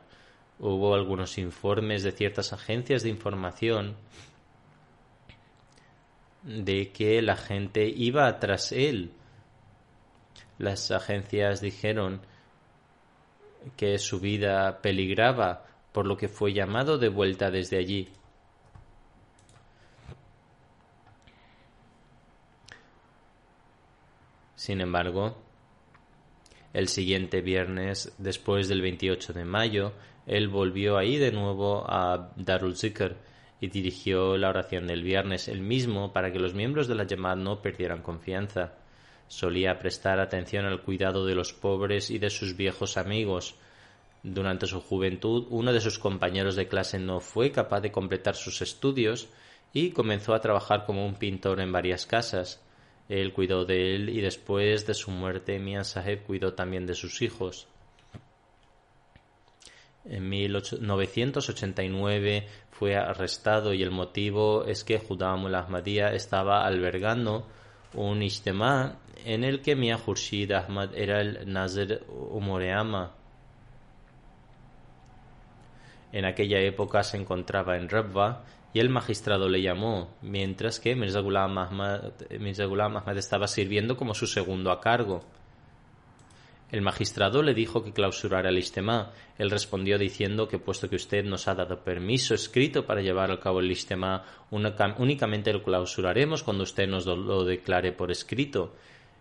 [0.60, 3.96] Hubo algunos informes de ciertas agencias de información
[6.44, 9.10] de que la gente iba tras él.
[10.58, 12.20] Las agencias dijeron
[13.76, 18.12] que su vida peligraba, por lo que fue llamado de vuelta desde allí.
[24.64, 25.36] Sin embargo,
[26.72, 29.92] el siguiente viernes, después del 28 de mayo,
[30.26, 33.14] él volvió ahí de nuevo a Darul Zikr
[33.60, 37.36] y dirigió la oración del viernes el mismo para que los miembros de la Yamad
[37.36, 38.72] no perdieran confianza.
[39.28, 43.56] Solía prestar atención al cuidado de los pobres y de sus viejos amigos.
[44.22, 48.62] Durante su juventud, uno de sus compañeros de clase no fue capaz de completar sus
[48.62, 49.28] estudios
[49.74, 52.63] y comenzó a trabajar como un pintor en varias casas.
[53.08, 57.20] Él cuidó de él y después de su muerte Mian Saheb cuidó también de sus
[57.22, 57.66] hijos.
[60.04, 67.46] En 1989 fue arrestado y el motivo es que Judam Ahmadiyya estaba albergando
[67.94, 73.14] un ijtema en el que Mia Khurshid Ahmad era el Nazir Umoreama.
[76.12, 81.20] En aquella época se encontraba en Rabba y el magistrado le llamó, mientras que Mirza
[81.20, 81.58] Ghulam
[83.16, 85.22] estaba sirviendo como su segundo a cargo.
[86.72, 89.12] El magistrado le dijo que clausurara el istema.
[89.38, 93.38] Él respondió diciendo que puesto que usted nos ha dado permiso escrito para llevar a
[93.38, 98.74] cabo el istema, únicamente lo clausuraremos cuando usted nos lo declare por escrito.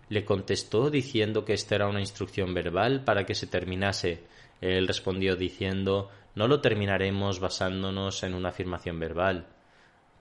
[0.09, 4.23] Le contestó diciendo que esta era una instrucción verbal para que se terminase.
[4.59, 9.47] Él respondió diciendo no lo terminaremos basándonos en una afirmación verbal.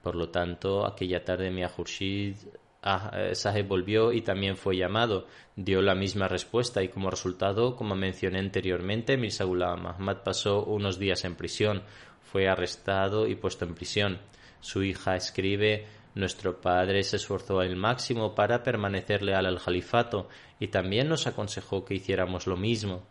[0.01, 2.35] Por lo tanto, aquella tarde Mia Khurshid
[2.81, 5.27] ah, eh, Saheb volvió y también fue llamado.
[5.55, 10.99] Dio la misma respuesta y como resultado, como mencioné anteriormente, Mirza Ghulam Ahmad pasó unos
[10.99, 11.83] días en prisión.
[12.21, 14.19] Fue arrestado y puesto en prisión.
[14.59, 20.67] Su hija escribe nuestro padre se esforzó al máximo para permanecer leal al califato y
[20.67, 23.03] también nos aconsejó que hiciéramos lo mismo.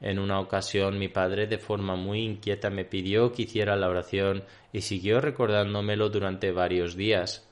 [0.00, 4.44] En una ocasión mi padre de forma muy inquieta me pidió que hiciera la oración
[4.72, 7.48] y siguió recordándomelo durante varios días.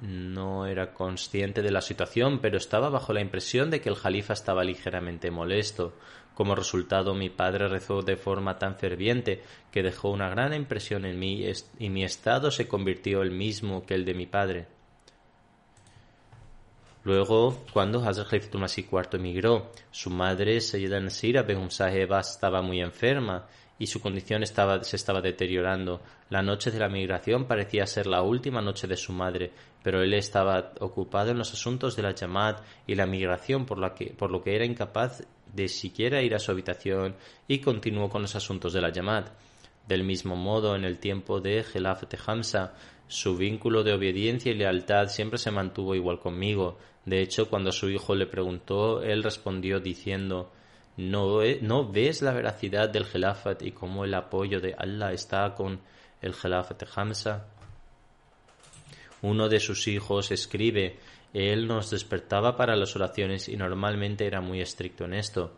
[0.00, 4.32] No era consciente de la situación, pero estaba bajo la impresión de que el jalifa
[4.32, 5.94] estaba ligeramente molesto.
[6.34, 11.18] Como resultado, mi padre rezó de forma tan ferviente que dejó una gran impresión en
[11.18, 11.44] mí
[11.80, 14.77] y mi estado se convirtió el mismo que el de mi padre.
[17.04, 23.46] Luego, cuando Hazrat Masih IV emigró, su madre, Sayyida Nasira Begum Saheba, estaba muy enferma
[23.78, 26.00] y su condición estaba, se estaba deteriorando.
[26.30, 30.12] La noche de la migración parecía ser la última noche de su madre, pero él
[30.14, 34.30] estaba ocupado en los asuntos de la Jamaat y la migración, por, la que, por
[34.30, 35.22] lo que era incapaz
[35.54, 39.28] de siquiera ir a su habitación y continuó con los asuntos de la Jamaat.
[39.86, 42.74] Del mismo modo, en el tiempo de Gelafat Hamza,
[43.08, 46.78] su vínculo de obediencia y lealtad siempre se mantuvo igual conmigo.
[47.04, 50.52] De hecho, cuando su hijo le preguntó, él respondió diciendo
[50.96, 55.80] ¿No, ¿No ves la veracidad del Gelafat y cómo el apoyo de Allah está con
[56.20, 57.46] el Gelafat Hamza?
[59.22, 60.98] Uno de sus hijos escribe
[61.32, 65.56] él nos despertaba para las oraciones y normalmente era muy estricto en esto.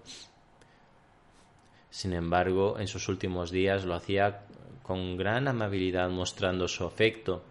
[1.90, 4.46] Sin embargo, en sus últimos días lo hacía
[4.90, 7.44] con gran amabilidad mostrando su afecto.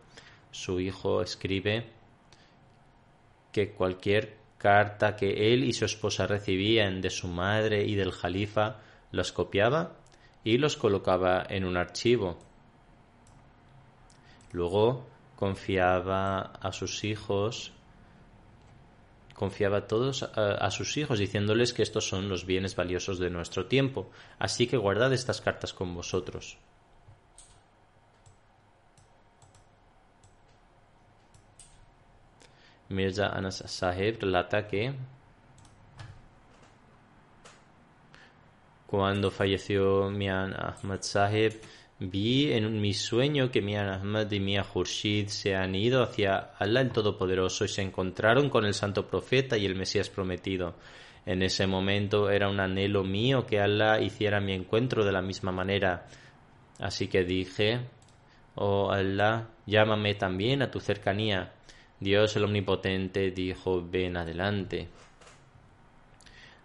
[0.51, 1.85] Su hijo escribe
[3.53, 8.81] que cualquier carta que él y su esposa recibían de su madre y del jalifa
[9.13, 9.93] los copiaba
[10.43, 12.37] y los colocaba en un archivo.
[14.51, 17.71] Luego confiaba a sus hijos
[19.33, 24.11] confiaba todos a, sus hijos diciéndoles que estos son los bienes valiosos de nuestro tiempo,
[24.39, 26.57] así que guardad estas cartas con vosotros.
[32.89, 34.93] Mirza Anas Sahib relata que
[38.87, 41.61] cuando falleció Mian Ahmad Sahib,
[41.99, 46.79] Vi en mi sueño que Mia Ahmad y Mia Khurshid se han ido hacia Allah
[46.79, 50.75] el Todopoderoso y se encontraron con el Santo Profeta y el Mesías prometido.
[51.25, 55.51] En ese momento era un anhelo mío que Allah hiciera mi encuentro de la misma
[55.51, 56.05] manera.
[56.79, 57.81] Así que dije,
[58.55, 61.51] oh Allah, llámame también a tu cercanía.
[61.99, 64.87] Dios el Omnipotente dijo, ven adelante.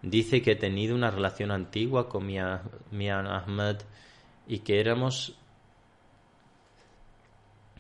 [0.03, 3.79] Dice que he tenido una relación antigua con Mia, Mia Ahmad
[4.47, 5.37] y que éramos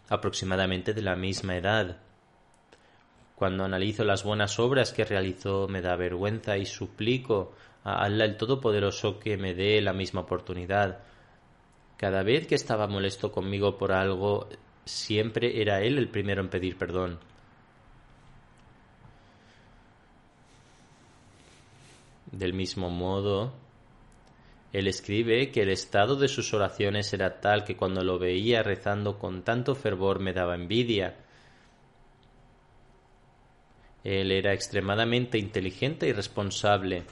[0.08, 1.98] aproximadamente de la misma edad.
[3.36, 7.52] Cuando analizo las buenas obras que realizó me da vergüenza y suplico
[7.84, 11.00] a Allah el Todopoderoso que me dé la misma oportunidad.
[11.96, 14.48] Cada vez que estaba molesto conmigo por algo,
[14.84, 17.18] siempre era Él el primero en pedir perdón.
[22.32, 23.52] Del mismo modo,
[24.74, 29.20] él escribe que el estado de sus oraciones era tal que cuando lo veía rezando
[29.20, 31.16] con tanto fervor me daba envidia.
[34.02, 37.04] Él era extremadamente inteligente y responsable.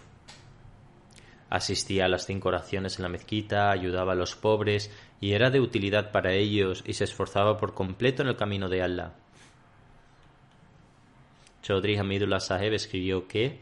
[1.50, 4.90] Asistía a las cinco oraciones en la mezquita, ayudaba a los pobres
[5.20, 8.82] y era de utilidad para ellos y se esforzaba por completo en el camino de
[8.82, 9.14] Allah.
[11.62, 13.60] Chaudhry Hamidullah Saheb escribió que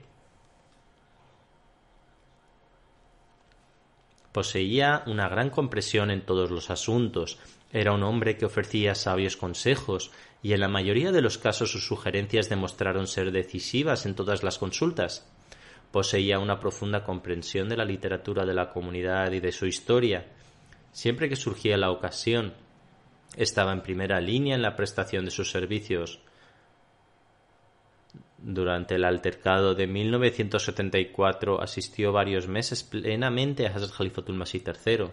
[4.32, 7.38] Poseía una gran compresión en todos los asuntos,
[7.72, 10.10] era un hombre que ofrecía sabios consejos,
[10.42, 14.58] y en la mayoría de los casos sus sugerencias demostraron ser decisivas en todas las
[14.58, 15.26] consultas.
[15.92, 20.26] Poseía una profunda comprensión de la literatura de la comunidad y de su historia.
[20.92, 22.54] Siempre que surgía la ocasión,
[23.36, 26.20] estaba en primera línea en la prestación de sus servicios.
[28.42, 35.10] Durante el altercado de 1974 asistió varios meses plenamente a Hazrat Khalifatul Masih III.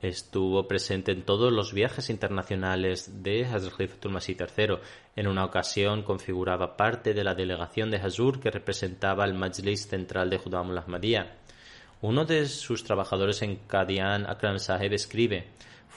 [0.00, 4.78] Estuvo presente en todos los viajes internacionales de Hazrat Khalifatul Masih III.
[5.16, 10.30] En una ocasión configuraba parte de la delegación de Hazur que representaba el Majlis central
[10.30, 11.38] de Judamul Ahmadiyya.
[12.02, 15.48] Uno de sus trabajadores en Qadian, Akram Saheb, escribe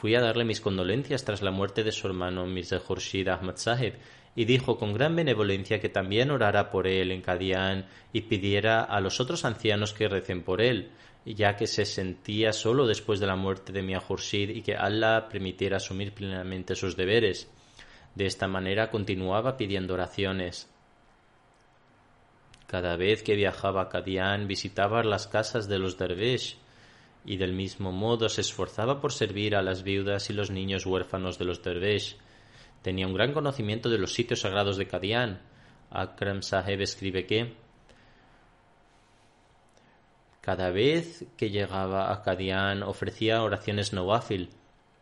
[0.06, 3.96] Fui a darle mis condolencias tras la muerte de su hermano Mirza Khurshid Ahmad Sahib
[4.36, 9.02] y dijo con gran benevolencia que también orara por él en Kadian y pidiera a
[9.02, 10.92] los otros ancianos que recen por él,
[11.26, 15.28] ya que se sentía solo después de la muerte de Mia Khurshid y que Allah
[15.28, 17.52] permitiera asumir plenamente sus deberes.
[18.14, 20.70] De esta manera continuaba pidiendo oraciones.
[22.68, 26.60] Cada vez que viajaba a Kadian visitaba las casas de los dervish
[27.26, 31.38] y del mismo modo se esforzaba por servir a las viudas y los niños huérfanos
[31.38, 32.18] de los dervish.
[32.82, 35.42] Tenía un gran conocimiento de los sitios sagrados de Kadian.
[35.90, 37.54] Akram Saheb escribe que
[40.42, 44.50] cada vez que llegaba a Kadian ofrecía oraciones Nawafil,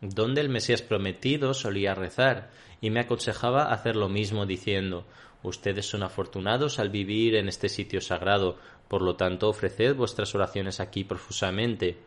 [0.00, 2.50] donde el Mesías prometido solía rezar,
[2.80, 5.06] y me aconsejaba hacer lo mismo diciendo
[5.44, 8.56] Ustedes son afortunados al vivir en este sitio sagrado,
[8.88, 11.98] por lo tanto ofreced vuestras oraciones aquí profusamente.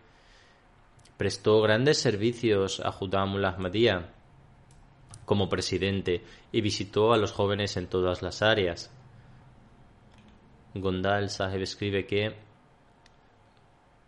[1.17, 4.13] Prestó grandes servicios a Judamul Ahmadiyya.
[5.25, 8.91] como presidente y visitó a los jóvenes en todas las áreas.
[10.73, 12.35] Gondal Saheb escribe que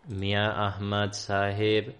[0.08, 1.94] Mia Ahmad Saheb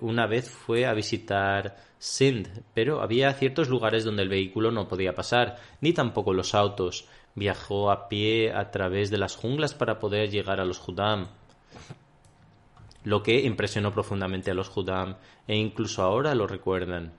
[0.00, 5.14] una vez fue a visitar Sindh, pero había ciertos lugares donde el vehículo no podía
[5.14, 7.06] pasar, ni tampoco los autos.
[7.34, 11.28] Viajó a pie a través de las junglas para poder llegar a los Judam,
[13.04, 17.12] lo que impresionó profundamente a los Judam e incluso ahora lo recuerdan.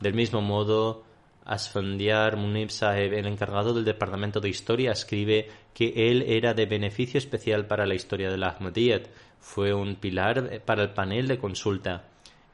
[0.00, 1.04] Del mismo modo,
[1.44, 7.18] Asfandiar Munib Saheb, el encargado del Departamento de Historia, escribe que él era de beneficio
[7.18, 9.08] especial para la historia de la Ahmadiyyat.
[9.40, 12.04] Fue un pilar para el panel de consulta.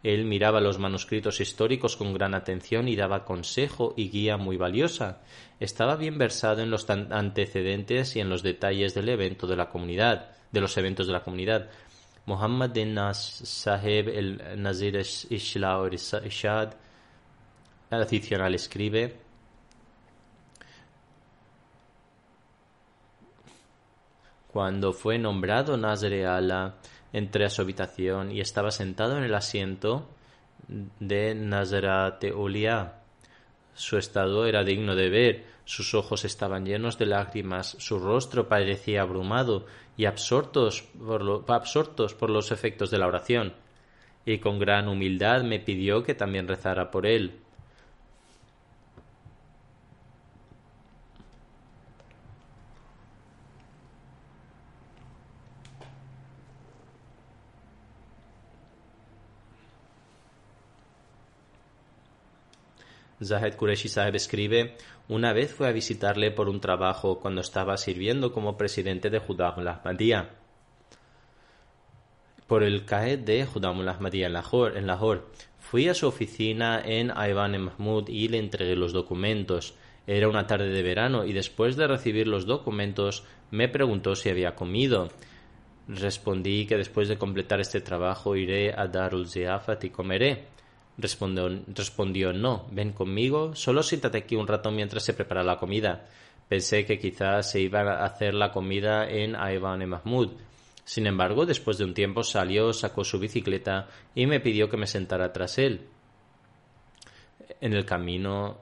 [0.05, 5.23] Él miraba los manuscritos históricos con gran atención y daba consejo y guía muy valiosa.
[5.59, 10.31] Estaba bien versado en los antecedentes y en los detalles del evento de la comunidad,
[10.53, 11.71] de los eventos de la comunidad.
[12.27, 14.97] Muhammad bin Nas Saheb el Nazir
[15.31, 16.75] Ishad
[17.91, 19.25] adicional escribe
[24.55, 26.75] Cuando fue nombrado Nazre Allah,
[27.15, 30.09] entré a su habitación y estaba sentado en el asiento
[30.99, 32.95] de Nazarate Ulia.
[33.73, 39.03] Su estado era digno de ver, sus ojos estaban llenos de lágrimas, su rostro parecía
[39.03, 39.65] abrumado
[39.97, 43.55] y absortos por los efectos de la oración,
[44.27, 47.44] y con gran humildad me pidió que también rezara por él.
[63.23, 64.77] Zahed Qureshi Saheb escribe,
[65.09, 69.67] una vez fue a visitarle por un trabajo cuando estaba sirviendo como presidente de Judam
[69.67, 70.31] Ahmadiyya
[72.47, 75.23] por el CAE de Judam Ahmadiyya en Lahore, en Lahore.
[75.59, 79.75] Fui a su oficina en Aivan Mahmud y le entregué los documentos.
[80.07, 84.55] Era una tarde de verano y después de recibir los documentos me preguntó si había
[84.55, 85.09] comido.
[85.89, 90.45] Respondí que después de completar este trabajo iré a Darul Ziafat y comeré.
[90.97, 96.07] Respondió, no, ven conmigo, solo siéntate aquí un rato mientras se prepara la comida.
[96.49, 100.31] Pensé que quizás se iba a hacer la comida en Aivan Mahmud.
[100.85, 104.87] Sin embargo, después de un tiempo salió, sacó su bicicleta y me pidió que me
[104.87, 105.89] sentara tras él.
[107.61, 108.59] En el camino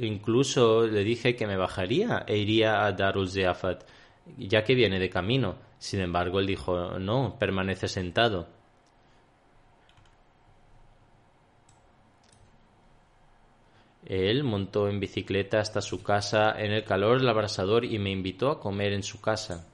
[0.00, 3.84] incluso le dije que me bajaría e iría a Darul Zeafat,
[4.36, 5.56] ya que viene de camino.
[5.78, 8.48] Sin embargo, él dijo no, permanece sentado.
[14.06, 18.50] Él montó en bicicleta hasta su casa en el calor del abrasador y me invitó
[18.50, 19.66] a comer en su casa.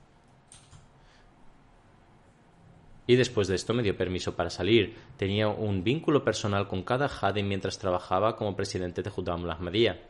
[3.06, 4.96] Y después de esto me dio permiso para salir.
[5.18, 10.00] Tenía un vínculo personal con cada Jade mientras trabajaba como presidente de Judam Ahmadiyya.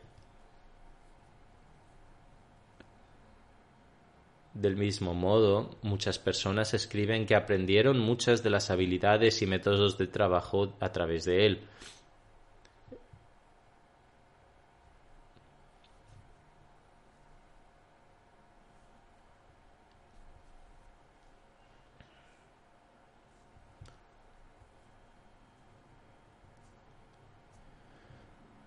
[4.53, 10.07] Del mismo modo, muchas personas escriben que aprendieron muchas de las habilidades y métodos de
[10.07, 11.67] trabajo a través de él.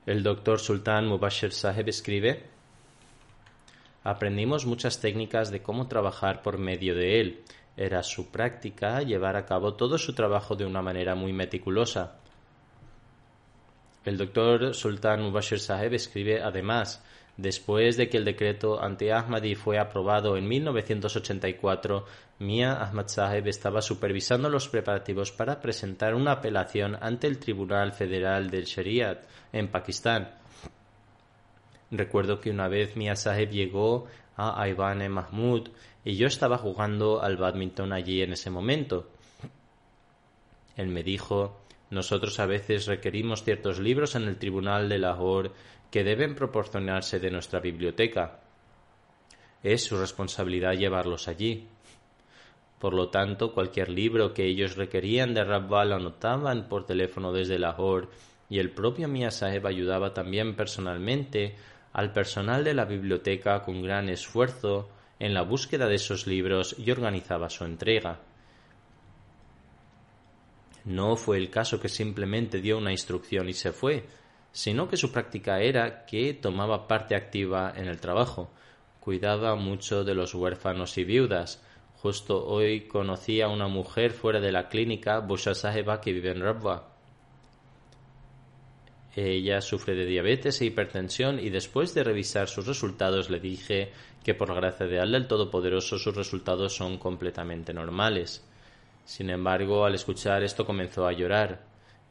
[0.07, 2.45] El doctor Sultan Mubashir Saheb escribe
[4.05, 7.43] Aprendimos muchas técnicas de cómo trabajar por medio de él.
[7.77, 12.21] Era su práctica llevar a cabo todo su trabajo de una manera muy meticulosa.
[14.05, 17.05] El doctor Sultan Mubashir Saheb escribe además
[17.37, 22.07] Después de que el decreto anti-Ahmadi fue aprobado en 1984,
[22.39, 28.49] Mia Ahmad Saheb estaba supervisando los preparativos para presentar una apelación ante el Tribunal Federal
[28.51, 30.31] del Shariat en Pakistán.
[31.91, 34.07] Recuerdo que una vez Mia Saheb llegó
[34.37, 35.69] a Aivan Mahmud
[36.05, 39.11] y yo estaba jugando al badminton allí en ese momento.
[40.77, 45.53] Él me dijo nosotros a veces requerimos ciertos libros en el Tribunal de Lahore
[45.91, 48.41] que deben proporcionarse de nuestra biblioteca.
[49.63, 51.69] Es su responsabilidad llevarlos allí.
[52.79, 57.59] Por lo tanto, cualquier libro que ellos requerían de Rabbah lo anotaban por teléfono desde
[57.59, 58.09] Lahore
[58.49, 59.31] y el propio Mia
[59.65, 61.57] ayudaba también personalmente
[61.93, 66.91] al personal de la biblioteca con gran esfuerzo en la búsqueda de esos libros y
[66.91, 68.21] organizaba su entrega.
[70.85, 74.05] No fue el caso que simplemente dio una instrucción y se fue,
[74.57, 78.49] sino que su práctica era que tomaba parte activa en el trabajo,
[79.01, 81.63] cuidaba mucho de los huérfanos y viudas.
[81.97, 86.41] Justo hoy conocí a una mujer fuera de la clínica Busha Saheba que vive en
[86.41, 86.89] Rabwa.
[89.15, 93.93] Ella sufre de diabetes e hipertensión y después de revisar sus resultados le dije
[94.25, 98.43] que por la gracia de Allah el Todopoderoso sus resultados son completamente normales.
[99.05, 101.61] Sin embargo, al escuchar esto comenzó a llorar.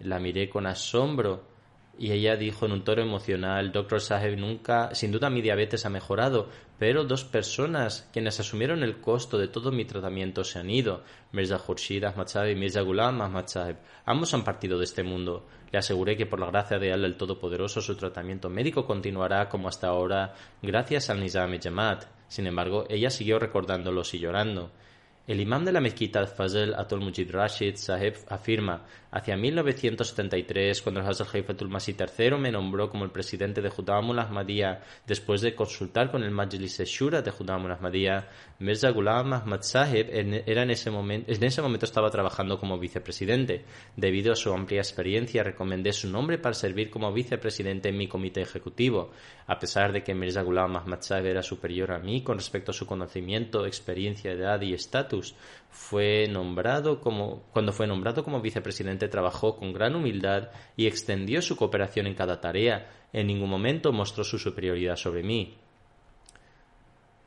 [0.02, 1.55] La miré con asombro
[1.98, 5.90] y ella dijo en un tono emocional, Doctor Saheb, nunca, sin duda mi diabetes ha
[5.90, 11.04] mejorado, pero dos personas quienes asumieron el costo de todo mi tratamiento se han ido,
[11.32, 13.78] Mirza Khurshid Ahmad Saheb y Mirza Ghulam Ahmad Saheb.
[14.06, 15.48] Ambos han partido de este mundo.
[15.72, 19.68] Le aseguré que por la gracia de Allah el Todopoderoso su tratamiento médico continuará como
[19.68, 22.06] hasta ahora gracias al Nizam y Jamaat.
[22.28, 24.72] Sin embargo, ella siguió recordándolos y llorando.
[25.28, 28.86] El imán de la mezquita Fazl Atul Mujid Rashid Saheb afirma,
[29.16, 34.20] hacia 1973, cuando el Hazrat Haifatul Masih III me nombró como el presidente de Judamul
[34.20, 38.28] Ahmadiyya, después de consultar con el Majlis Shura de Judamul Ahmadiyya,
[38.60, 40.10] Mirza Ghulam Ahmad Saheb
[40.46, 43.64] era en ese, momento, en ese momento estaba trabajando como vicepresidente.
[43.96, 48.42] Debido a su amplia experiencia, recomendé su nombre para servir como vicepresidente en mi comité
[48.42, 49.12] ejecutivo.
[49.48, 52.74] A pesar de que Mirza Ghulam Ahmad Saheb era superior a mí con respecto a
[52.74, 55.36] su conocimiento, experiencia, edad y estatus,
[55.76, 61.58] fue nombrado como, cuando fue nombrado como vicepresidente trabajó con gran humildad y extendió su
[61.58, 62.90] cooperación en cada tarea.
[63.12, 65.58] En ningún momento mostró su superioridad sobre mí.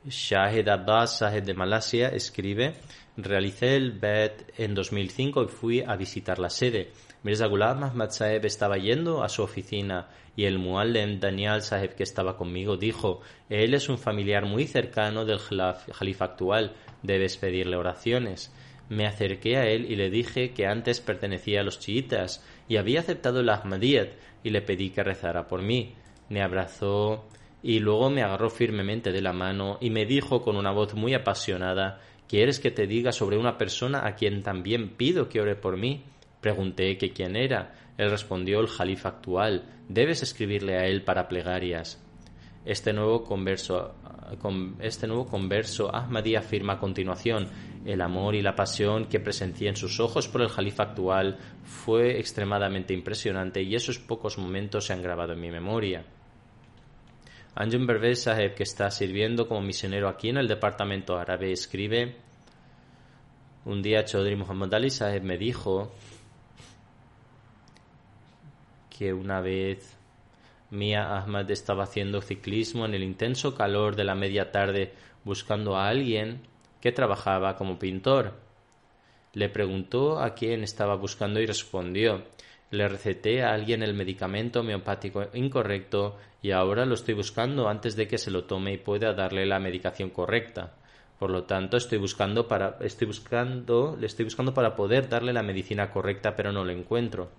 [0.03, 2.73] Shahid Abbas Sahed de Malasia escribe
[3.17, 6.91] Realicé el BET en 2005 y fui a visitar la sede.
[7.21, 12.03] Mirza Ghulam Ahmad Saheb estaba yendo a su oficina y el muallem Daniel Saheb que
[12.03, 13.19] estaba conmigo dijo
[13.49, 16.73] él es un familiar muy cercano del jalifa actual
[17.03, 18.53] debes pedirle oraciones.
[18.89, 23.01] Me acerqué a él y le dije que antes pertenecía a los chiitas y había
[23.01, 24.09] aceptado el Ahmadiyyat
[24.43, 25.93] y le pedí que rezara por mí.
[26.29, 27.27] Me abrazó
[27.61, 31.13] y luego me agarró firmemente de la mano y me dijo con una voz muy
[31.13, 35.77] apasionada ¿Quieres que te diga sobre una persona a quien también pido que ore por
[35.77, 36.03] mí?
[36.41, 37.73] Pregunté que quién era.
[37.97, 39.63] Él respondió el jalifa actual.
[39.87, 41.99] Debes escribirle a él para plegarias.
[42.65, 43.95] Este nuevo converso,
[44.79, 47.49] este nuevo converso Ahmadi afirma a continuación
[47.85, 52.19] el amor y la pasión que presencié en sus ojos por el jalifa actual fue
[52.19, 56.03] extremadamente impresionante y esos pocos momentos se han grabado en mi memoria.
[57.55, 62.15] Anjum Pervez Saheb, que está sirviendo como misionero aquí en el departamento árabe, escribe
[63.65, 65.91] un día Chaudhry Muhammad Ali Saheb me dijo
[68.89, 69.98] que una vez
[70.71, 74.93] Mia Ahmad estaba haciendo ciclismo en el intenso calor de la media tarde
[75.23, 76.41] buscando a alguien
[76.81, 78.33] que trabajaba como pintor.
[79.33, 82.23] Le preguntó a quién estaba buscando y respondió
[82.71, 88.07] le receté a alguien el medicamento homeopático incorrecto y ahora lo estoy buscando antes de
[88.07, 90.73] que se lo tome y pueda darle la medicación correcta.
[91.17, 95.43] Por lo tanto, estoy buscando para estoy buscando, le estoy buscando para poder darle la
[95.43, 97.29] medicina correcta, pero no lo encuentro.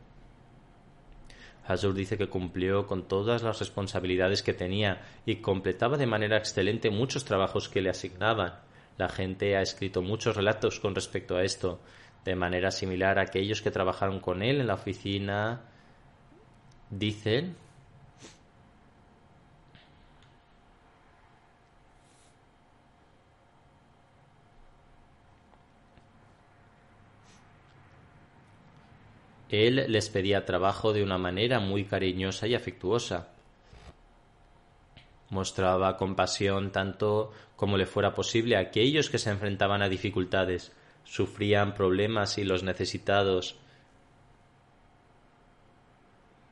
[1.71, 6.91] Hazur dice que cumplió con todas las responsabilidades que tenía y completaba de manera excelente
[6.91, 8.55] muchos trabajos que le asignaban.
[8.99, 11.81] La gente ha escrito muchos relatos con respecto a esto.
[12.25, 15.63] De manera similar a aquellos que trabajaron con él en la oficina
[16.91, 17.57] dicen
[29.51, 33.29] Él les pedía trabajo de una manera muy cariñosa y afectuosa.
[35.29, 40.73] Mostraba compasión tanto como le fuera posible a aquellos que se enfrentaban a dificultades,
[41.05, 43.59] sufrían problemas y los necesitados,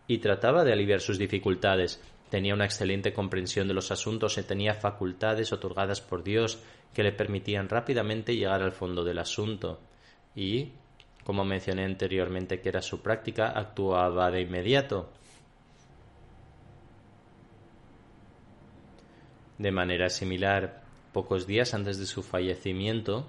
[0.09, 2.03] y trataba de aliviar sus dificultades.
[2.31, 6.59] Tenía una excelente comprensión de los asuntos y tenía facultades otorgadas por Dios
[6.95, 9.81] que le permitían rápidamente llegar al fondo del asunto.
[10.35, 10.73] Y
[11.29, 15.11] como mencioné anteriormente que era su práctica, actuaba de inmediato.
[19.59, 23.27] De manera similar, pocos días antes de su fallecimiento,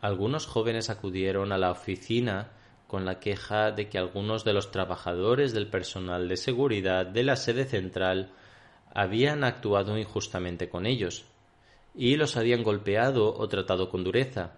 [0.00, 2.52] algunos jóvenes acudieron a la oficina
[2.86, 7.36] con la queja de que algunos de los trabajadores del personal de seguridad de la
[7.36, 8.32] sede central
[8.94, 11.26] habían actuado injustamente con ellos
[11.94, 14.57] y los habían golpeado o tratado con dureza.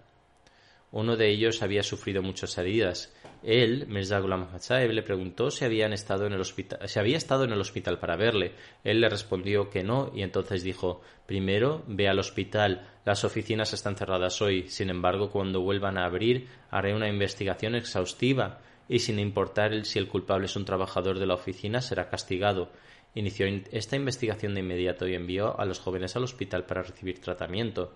[0.91, 3.13] Uno de ellos había sufrido muchas heridas.
[3.43, 7.53] Él, Mirza Ghulam le preguntó si, habían estado en el hospital, si había estado en
[7.53, 8.53] el hospital para verle.
[8.83, 12.89] Él le respondió que no y entonces dijo Primero, ve al hospital.
[13.05, 14.67] Las oficinas están cerradas hoy.
[14.67, 20.09] Sin embargo, cuando vuelvan a abrir, haré una investigación exhaustiva y sin importar si el
[20.09, 22.69] culpable es un trabajador de la oficina, será castigado.
[23.15, 27.93] Inició esta investigación de inmediato y envió a los jóvenes al hospital para recibir tratamiento.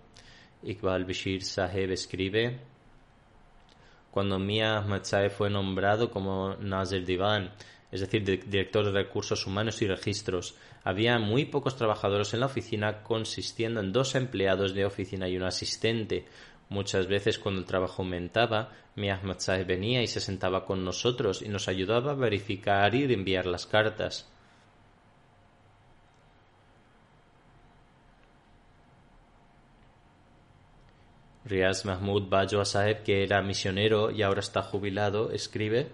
[0.63, 2.59] Iqbal Bashir Saheb escribe
[4.15, 7.51] cuando Mia Ahmad fue nombrado como Nazir Divan,
[7.91, 10.55] es decir, director de recursos humanos y registros.
[10.85, 15.43] Había muy pocos trabajadores en la oficina, consistiendo en dos empleados de oficina y un
[15.43, 16.27] asistente.
[16.69, 19.35] Muchas veces cuando el trabajo aumentaba, mi Ahmad
[19.67, 24.31] venía y se sentaba con nosotros y nos ayudaba a verificar y enviar las cartas.
[31.45, 35.89] Riaz Mahmud Bajwa Saheb, que era misionero y ahora está jubilado, escribe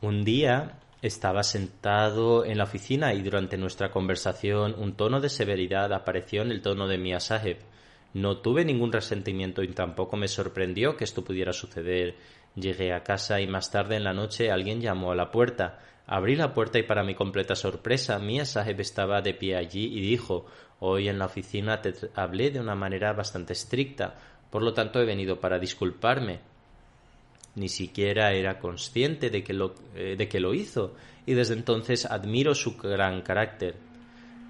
[0.00, 5.92] Un día estaba sentado en la oficina y durante nuestra conversación un tono de severidad
[5.92, 7.58] apareció en el tono de Mia Saheb.
[8.14, 12.16] No tuve ningún resentimiento y tampoco me sorprendió que esto pudiera suceder.
[12.54, 15.78] Llegué a casa y más tarde en la noche alguien llamó a la puerta.
[16.06, 20.00] Abrí la puerta y para mi completa sorpresa, Mia Saheb estaba de pie allí y
[20.00, 20.46] dijo
[20.80, 24.16] Hoy en la oficina te hablé de una manera bastante estricta,
[24.50, 26.40] por lo tanto he venido para disculparme.
[27.54, 30.94] Ni siquiera era consciente de que lo, eh, de que lo hizo
[31.24, 33.76] y desde entonces admiro su gran carácter.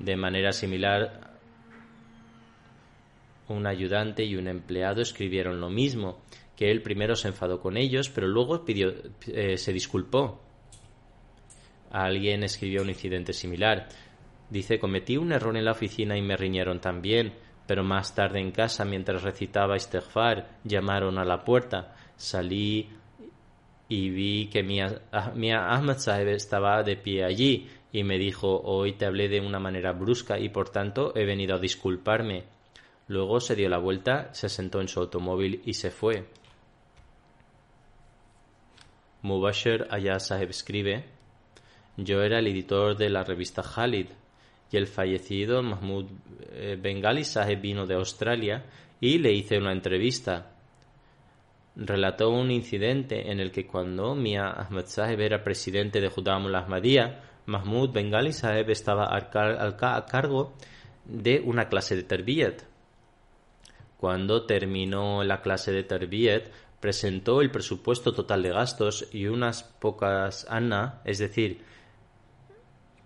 [0.01, 1.39] De manera similar,
[3.49, 6.21] un ayudante y un empleado escribieron lo mismo,
[6.57, 8.93] que él primero se enfadó con ellos, pero luego pidió,
[9.29, 10.41] eh, se disculpó.
[11.95, 13.87] Alguien escribió un incidente similar.
[14.51, 17.35] Dice, cometí un error en la oficina y me riñeron también,
[17.69, 21.95] pero más tarde en casa, mientras recitaba Istighfar, llamaron a la puerta.
[22.17, 22.89] Salí
[23.89, 29.07] y vi que mi, Ahmad Saheb estaba de pie allí y me dijo, hoy te
[29.07, 32.43] hablé de una manera brusca y por tanto he venido a disculparme.
[33.07, 36.27] Luego se dio la vuelta, se sentó en su automóvil y se fue.
[39.23, 41.05] Mubashir Ayaz Saheb escribe,
[41.97, 44.07] yo era el editor de la revista Khalid
[44.71, 46.07] y el fallecido Mahmoud
[46.53, 48.65] eh, Bengali Saheb vino de Australia
[49.01, 50.51] y le hice una entrevista.
[51.77, 57.21] Relató un incidente en el que cuando Mia Ahmed Saheb era presidente de Judamul Ahmadiyya,
[57.47, 60.55] Mahmoud Bengali Saheb estaba a cargo
[61.05, 62.63] de una clase de Terbiyat.
[63.99, 66.49] Cuando terminó la clase de Terbiyat,
[66.81, 71.63] presentó el presupuesto total de gastos y unas pocas anna, es decir,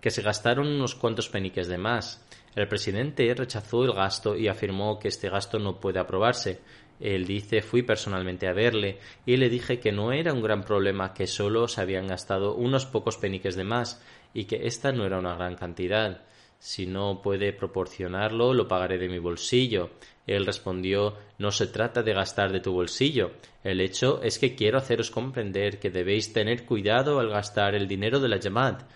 [0.00, 2.24] que se gastaron unos cuantos peniques de más.
[2.54, 6.60] El presidente rechazó el gasto y afirmó que este gasto no puede aprobarse.
[7.00, 11.14] Él dice fui personalmente a verle y le dije que no era un gran problema,
[11.14, 14.02] que solo se habían gastado unos pocos peniques de más
[14.34, 16.22] y que esta no era una gran cantidad.
[16.58, 19.90] Si no puede proporcionarlo, lo pagaré de mi bolsillo.
[20.26, 23.30] Él respondió No se trata de gastar de tu bolsillo.
[23.62, 28.18] El hecho es que quiero haceros comprender que debéis tener cuidado al gastar el dinero
[28.18, 28.88] de la llamada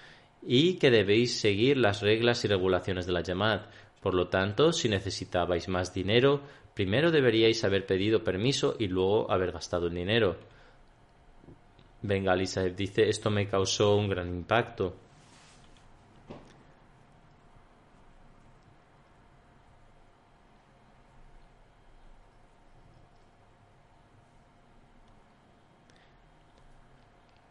[0.43, 3.71] y que debéis seguir las reglas y regulaciones de la llamada.
[4.01, 6.43] Por lo tanto, si necesitabais más dinero,
[6.75, 10.37] primero deberíais haber pedido permiso y luego haber gastado el dinero.
[12.03, 14.97] Bengali dice esto me causó un gran impacto.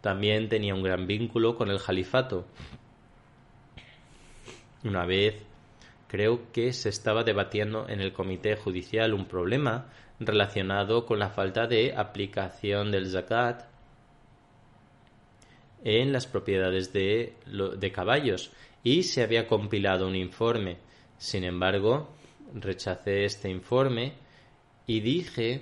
[0.02, 2.46] También tenía un gran vínculo con el califato.
[4.84, 5.36] Una vez
[6.08, 9.86] creo que se estaba debatiendo en el comité judicial un problema
[10.20, 13.64] relacionado con la falta de aplicación del zakat
[15.84, 17.34] en las propiedades de,
[17.78, 18.52] de, caballos
[18.84, 20.78] y se había compilado un informe.
[21.18, 22.10] Sin embargo,
[22.54, 24.14] rechacé este informe
[24.86, 25.62] y dije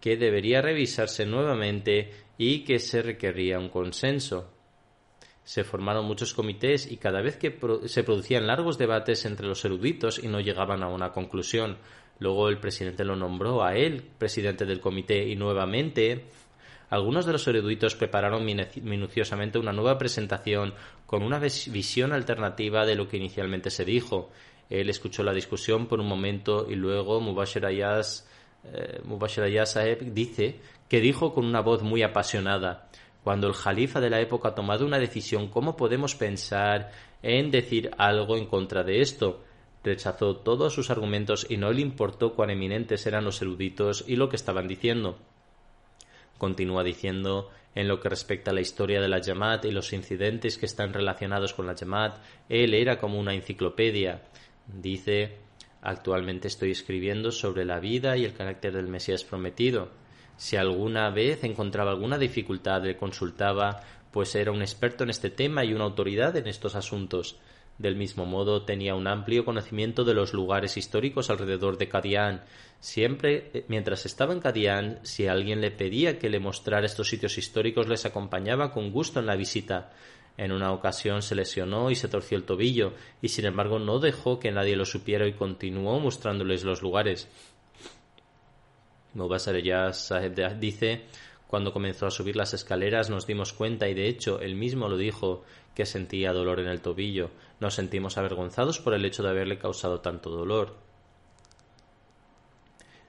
[0.00, 4.50] que debería revisarse nuevamente y que se requería un consenso.
[5.42, 10.22] Se formaron muchos comités y cada vez que se producían largos debates entre los eruditos
[10.22, 11.78] y no llegaban a una conclusión.
[12.20, 16.26] Luego el presidente lo nombró a él presidente del comité y nuevamente
[16.90, 20.74] algunos de los eruditos prepararon minuciosamente una nueva presentación
[21.06, 24.30] con una visión alternativa de lo que inicialmente se dijo.
[24.70, 28.26] Él escuchó la discusión por un momento y luego Mubashir Ayaz
[28.64, 29.44] eh, Mubashir
[30.12, 32.88] dice que dijo con una voz muy apasionada
[33.28, 36.92] cuando el jalifa de la época ha tomado una decisión, ¿cómo podemos pensar
[37.22, 39.44] en decir algo en contra de esto?
[39.84, 44.30] Rechazó todos sus argumentos y no le importó cuán eminentes eran los eruditos y lo
[44.30, 45.18] que estaban diciendo.
[46.38, 50.56] Continúa diciendo, en lo que respecta a la historia de la Yamat y los incidentes
[50.56, 52.16] que están relacionados con la Yamat,
[52.48, 54.22] él era como una enciclopedia.
[54.66, 55.36] Dice,
[55.88, 59.88] Actualmente estoy escribiendo sobre la vida y el carácter del Mesías prometido.
[60.36, 63.80] Si alguna vez encontraba alguna dificultad le consultaba,
[64.12, 67.38] pues era un experto en este tema y una autoridad en estos asuntos.
[67.78, 72.42] Del mismo modo, tenía un amplio conocimiento de los lugares históricos alrededor de Kadian.
[72.80, 77.38] Siempre, eh, mientras estaba en Kadian, si alguien le pedía que le mostrara estos sitios
[77.38, 79.90] históricos, les acompañaba con gusto en la visita.
[80.38, 84.40] En una ocasión se lesionó y se torció el tobillo, y sin embargo no dejó
[84.40, 87.28] que nadie lo supiera y continuó mostrándoles los lugares.
[89.12, 89.56] Mubasar
[89.92, 91.04] Saheb dice
[91.48, 94.98] cuando comenzó a subir las escaleras nos dimos cuenta y de hecho él mismo lo
[94.98, 97.30] dijo que sentía dolor en el tobillo.
[97.58, 100.76] Nos sentimos avergonzados por el hecho de haberle causado tanto dolor.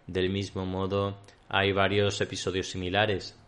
[0.08, 1.18] Del mismo modo,
[1.50, 3.39] hay varios episodios similares.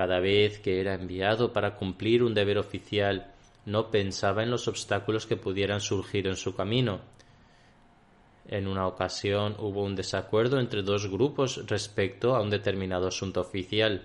[0.00, 3.34] Cada vez que era enviado para cumplir un deber oficial,
[3.66, 7.00] no pensaba en los obstáculos que pudieran surgir en su camino
[8.50, 14.02] en una ocasión hubo un desacuerdo entre dos grupos respecto a un determinado asunto oficial.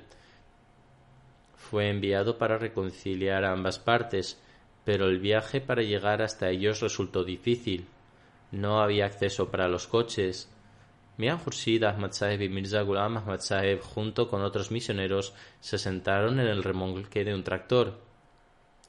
[1.56, 4.40] Fue enviado para reconciliar a ambas partes,
[4.84, 7.88] pero el viaje para llegar hasta ellos resultó difícil.
[8.52, 10.48] No había acceso para los coches.
[11.18, 13.40] Mian Khurshid Ahmad Saheb y Mirza Ghulam Ahmad
[13.82, 18.00] junto con otros misioneros, se sentaron en el remolque de un tractor.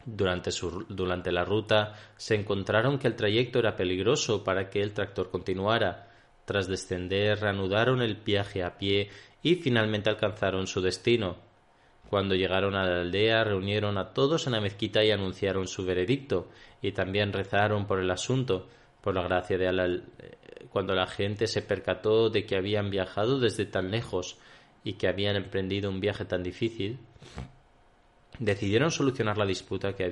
[0.05, 0.51] Durante,
[0.89, 6.11] durante la ruta se encontraron que el trayecto era peligroso para que el tractor continuara.
[6.45, 9.11] Tras descender, reanudaron el viaje a pie
[9.43, 11.37] y finalmente alcanzaron su destino.
[12.09, 16.49] Cuando llegaron a la aldea, reunieron a todos en la mezquita y anunciaron su veredicto,
[16.81, 18.69] y también rezaron por el asunto,
[19.01, 20.03] por la gracia de Allah.
[20.71, 24.39] Cuando la gente se percató de que habían viajado desde tan lejos
[24.85, 26.99] y que habían emprendido un viaje tan difícil,
[28.39, 30.05] decidieron solucionar la disputa que,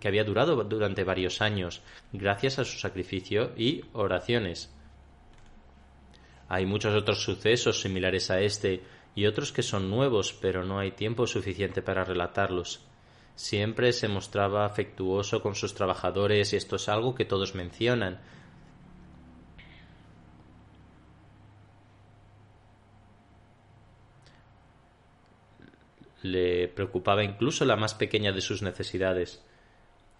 [0.00, 1.82] que había durado durante varios años,
[2.12, 4.72] gracias a su sacrificio y oraciones.
[6.48, 8.82] Hay muchos otros sucesos similares a este
[9.14, 12.80] y otros que son nuevos, pero no hay tiempo suficiente para relatarlos.
[13.34, 18.20] Siempre se mostraba afectuoso con sus trabajadores y esto es algo que todos mencionan,
[26.32, 29.42] le preocupaba incluso la más pequeña de sus necesidades.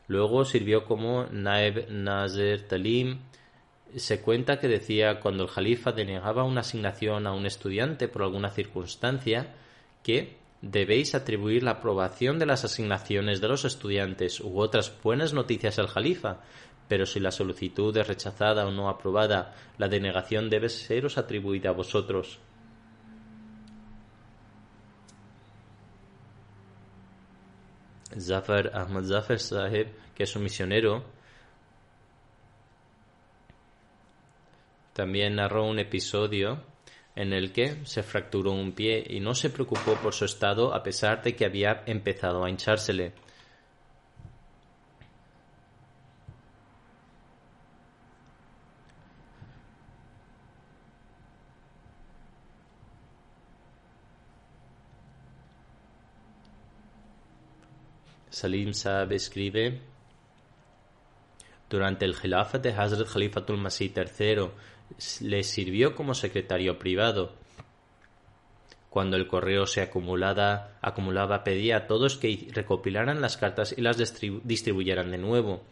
[0.08, 3.20] Luego sirvió como Naeb Nazer Talim.
[3.96, 8.50] Se cuenta que decía cuando el Jalifa denegaba una asignación a un estudiante por alguna
[8.50, 9.54] circunstancia
[10.02, 15.78] que debéis atribuir la aprobación de las asignaciones de los estudiantes u otras buenas noticias
[15.78, 16.40] al Jalifa,
[16.88, 21.72] pero si la solicitud es rechazada o no aprobada, la denegación debe seros atribuida a
[21.72, 22.38] vosotros.
[28.18, 31.04] Zafar Ahmad Zafar Sahib, que es un misionero,
[34.92, 36.62] también narró un episodio
[37.14, 40.82] en el que se fracturó un pie y no se preocupó por su estado a
[40.82, 43.12] pesar de que había empezado a hinchársele.
[58.36, 59.80] Salim Saab escribe
[61.70, 64.50] durante el Khilafat de Hazrat Khalifatul Masih III
[65.22, 67.32] le sirvió como secretario privado.
[68.90, 73.96] Cuando el correo se acumulaba, acumulaba pedía a todos que recopilaran las cartas y las
[73.96, 75.64] distribuyeran de nuevo.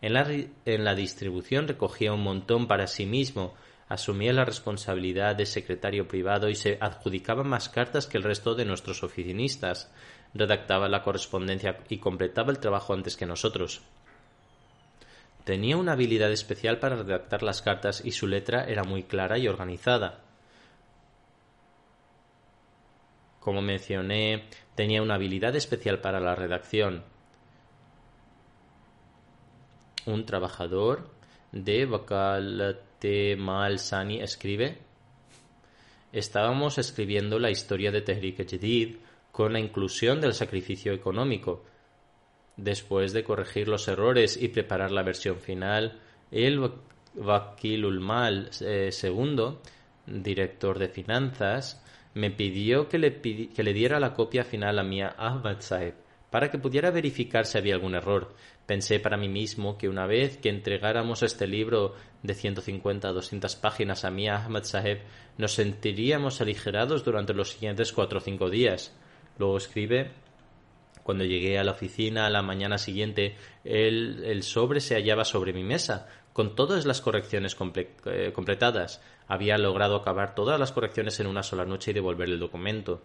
[0.00, 3.54] En la, en la distribución recogía un montón para sí mismo,
[3.88, 8.64] asumía la responsabilidad de secretario privado y se adjudicaba más cartas que el resto de
[8.64, 9.90] nuestros oficinistas
[10.34, 13.82] redactaba la correspondencia y completaba el trabajo antes que nosotros.
[15.44, 19.48] Tenía una habilidad especial para redactar las cartas y su letra era muy clara y
[19.48, 20.20] organizada.
[23.40, 24.44] Como mencioné,
[24.76, 27.02] tenía una habilidad especial para la redacción.
[30.06, 31.10] Un trabajador
[31.50, 34.78] de Bakalate Mal Sani escribe
[36.12, 38.96] Estábamos escribiendo la historia de Tehrik Jadid
[39.32, 41.64] con la inclusión del sacrificio económico.
[42.56, 45.98] Después de corregir los errores y preparar la versión final,
[46.30, 46.70] el
[47.14, 49.54] Vakilul Mal II, eh,
[50.06, 51.82] director de finanzas,
[52.14, 55.94] me pidió que le, que le, diera la copia final a Mia Ahmad Saeb
[56.32, 58.34] para que pudiera verificar si había algún error.
[58.64, 63.54] Pensé para mí mismo que una vez que entregáramos este libro de 150 a 200
[63.56, 65.02] páginas a Mia Ahmad Saheb,
[65.36, 68.96] nos sentiríamos aligerados durante los siguientes cuatro o cinco días.
[69.38, 70.10] Luego escribe
[71.02, 75.52] cuando llegué a la oficina a la mañana siguiente, el, el sobre se hallaba sobre
[75.52, 77.56] mi mesa, con todas las correcciones
[78.06, 79.02] eh, completadas.
[79.26, 83.02] Había logrado acabar todas las correcciones en una sola noche y devolver el documento.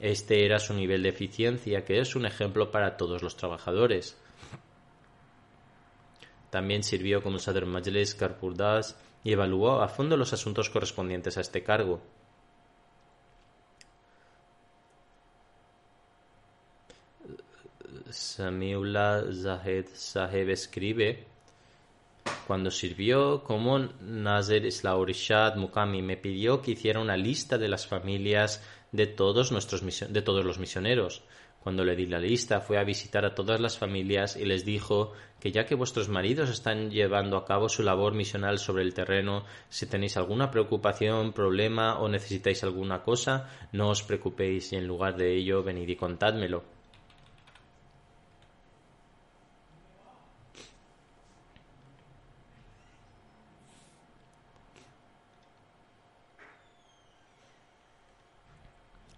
[0.00, 4.18] Este era su nivel de eficiencia, que es un ejemplo para todos los trabajadores.
[6.50, 11.62] También sirvió como Sadr Majlis Karpurdas y evaluó a fondo los asuntos correspondientes a este
[11.62, 12.02] cargo.
[18.10, 21.24] Samiullah Zahed Saheb escribe
[22.46, 28.62] cuando sirvió como Nazir Islaurishad Mukami me pidió que hiciera una lista de las familias
[28.92, 31.22] de todos, nuestros, de todos los misioneros.
[31.60, 35.12] Cuando le di la lista fue a visitar a todas las familias y les dijo
[35.40, 39.44] que ya que vuestros maridos están llevando a cabo su labor misional sobre el terreno,
[39.68, 45.16] si tenéis alguna preocupación, problema o necesitáis alguna cosa, no os preocupéis y en lugar
[45.16, 46.75] de ello venid y contádmelo.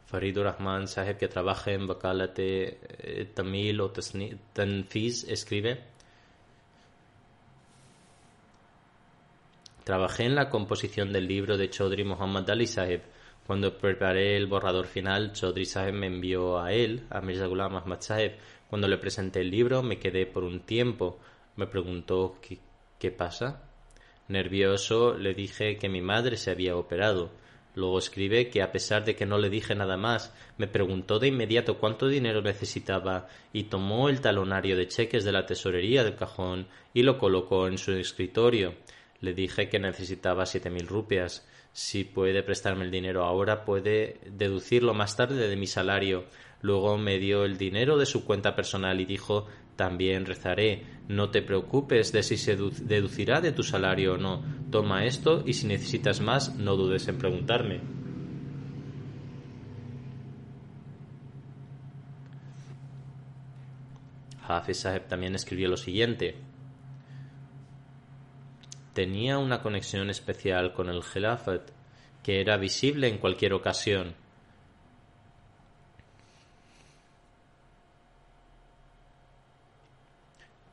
[0.09, 5.85] Faridur Rahman Saheb, que trabaja en Bakalate eh, Tamil o Tanfiz, escribe:
[9.85, 13.03] Trabajé en la composición del libro de Chaudhry Muhammad Ali Saheb.
[13.47, 18.01] Cuando preparé el borrador final, Chaudhry Saheb me envió a él, a Mirza Ghulam Ahmad
[18.01, 18.39] Saheb.
[18.71, 21.19] Cuando le presenté el libro, me quedé por un tiempo.
[21.57, 22.59] Me preguntó: ¿qué,
[22.99, 23.63] qué pasa?
[24.29, 27.31] Nervioso, le dije que mi madre se había operado.
[27.75, 31.29] Luego escribe que a pesar de que no le dije nada más, me preguntó de
[31.29, 36.67] inmediato cuánto dinero necesitaba y tomó el talonario de cheques de la tesorería del cajón
[36.95, 38.75] y lo colocó en su escritorio.
[39.21, 41.47] Le dije que necesitaba siete mil rupias.
[41.73, 46.25] Si puede prestarme el dinero ahora, puede deducirlo más tarde de mi salario.
[46.61, 49.47] Luego me dio el dinero de su cuenta personal y dijo
[49.79, 50.83] también rezaré.
[51.07, 54.43] No te preocupes de si se deducirá de tu salario o no.
[54.73, 57.81] Toma esto y si necesitas más, no dudes en preguntarme.
[64.49, 66.35] Hafiz Saheb también escribió lo siguiente.
[68.95, 71.71] Tenía una conexión especial con el Khilafat
[72.25, 74.17] que era visible en cualquier ocasión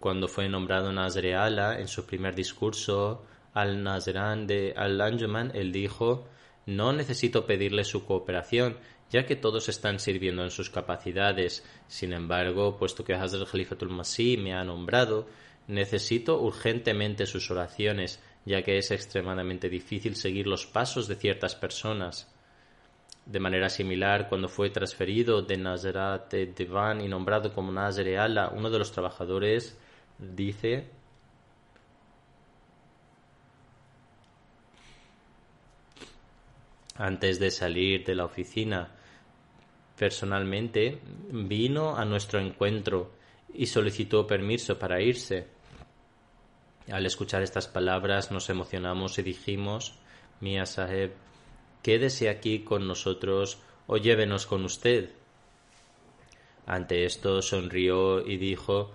[0.06, 3.26] cuando fue nombrado Nazreala en su primer discurso
[3.56, 6.28] al Nazran de Al-Anjuman, él dijo,
[6.68, 8.78] no necesito pedirle su cooperación,
[9.10, 11.66] ya que todos están sirviendo en sus capacidades.
[11.88, 15.26] Sin embargo, puesto que Hazrat Khalifatul Masih me ha nombrado,
[15.68, 22.32] necesito urgentemente sus oraciones, ya que es extremadamente difícil seguir los pasos de ciertas personas.
[23.26, 28.78] De manera similar, cuando fue transferido de Nazarat Devan y nombrado como Nazreala, uno de
[28.78, 29.80] los trabajadores
[30.18, 30.90] dice
[36.96, 38.90] antes de salir de la oficina
[39.98, 41.00] personalmente
[41.30, 43.12] vino a nuestro encuentro
[43.54, 45.48] y solicitó permiso para irse.
[46.92, 49.96] Al escuchar estas palabras nos emocionamos y dijimos,
[50.42, 51.14] Mia Saheb,
[51.82, 55.10] quédese aquí con nosotros o llévenos con usted.
[56.66, 58.92] Ante esto sonrió y dijo,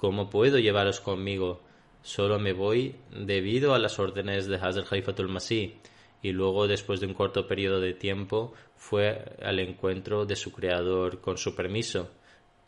[0.00, 1.60] ¿Cómo puedo llevaros conmigo?
[2.00, 5.76] Solo me voy debido a las órdenes de Hazrat Haifatul Masih
[6.22, 11.20] y luego, después de un corto periodo de tiempo, fue al encuentro de su creador
[11.20, 12.08] con su permiso,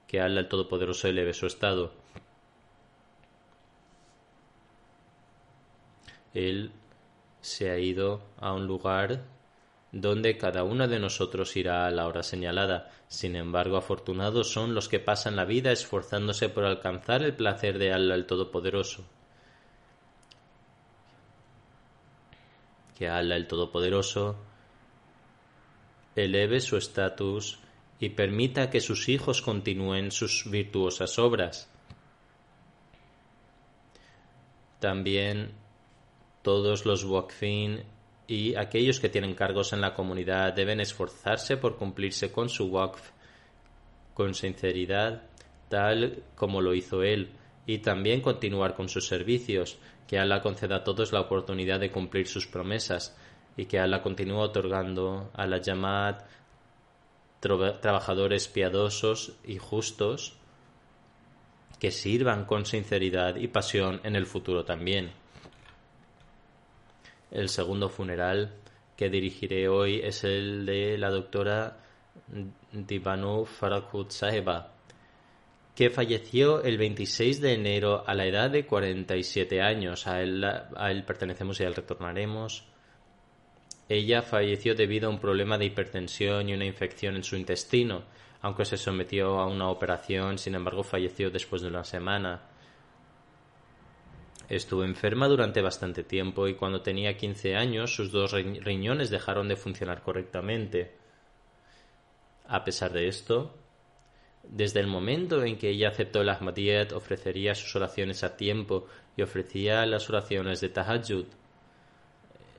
[0.07, 1.95] que Allah el Todopoderoso eleve su estado.
[6.35, 6.71] Él
[7.41, 9.25] se ha ido a un lugar
[9.93, 12.91] donde cada uno de nosotros irá a la hora señalada.
[13.09, 17.93] Sin embargo, afortunados son los que pasan la vida esforzándose por alcanzar el placer de
[17.93, 19.05] Allah el Todopoderoso.
[22.99, 24.37] Que Allah el Todopoderoso
[26.17, 27.59] eleve su estatus
[28.01, 31.71] y permita que sus hijos continúen sus virtuosas obras.
[34.81, 35.53] También
[36.43, 37.85] todos los Wakfin
[38.27, 43.11] y aquellos que tienen cargos en la comunidad deben esforzarse por cumplirse con su waqf
[44.15, 45.23] con sinceridad,
[45.69, 47.31] tal como lo hizo él,
[47.67, 52.27] y también continuar con sus servicios, que Allah conceda a todos la oportunidad de cumplir
[52.27, 53.17] sus promesas,
[53.57, 56.27] y que Allah continúe otorgando a la llamada
[57.41, 60.37] trabajadores piadosos y justos
[61.79, 65.22] que sirvan con sinceridad y pasión en el futuro también.
[67.33, 68.53] El segundo funeral
[68.97, 71.79] que dirigiré hoy es el de la doctora
[72.73, 74.75] Divanu Farakut Saheba,
[75.75, 80.07] que falleció el 26 de enero a la edad de 47 años.
[80.07, 82.65] A él, a él pertenecemos y a él retornaremos.
[83.89, 88.03] Ella falleció debido a un problema de hipertensión y una infección en su intestino.
[88.43, 92.43] Aunque se sometió a una operación, sin embargo falleció después de una semana.
[94.53, 99.57] Estuvo enferma durante bastante tiempo y cuando tenía 15 años sus dos riñones dejaron de
[99.57, 100.95] funcionar correctamente.
[102.47, 103.57] A pesar de esto,
[104.43, 108.87] desde el momento en que ella aceptó el Ahmadiyyat ofrecería sus oraciones a tiempo
[109.17, 111.29] y ofrecía las oraciones de Tahajjud.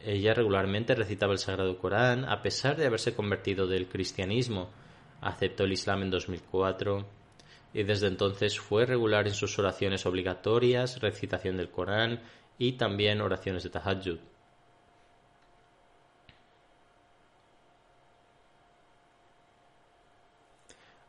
[0.04, 4.72] Ella regularmente recitaba el Sagrado Corán a pesar de haberse convertido del cristianismo.
[5.22, 7.06] Aceptó el Islam en 2004
[7.74, 12.22] y desde entonces fue regular en sus oraciones obligatorias, recitación del Corán
[12.58, 14.20] y también oraciones de Tahajjud.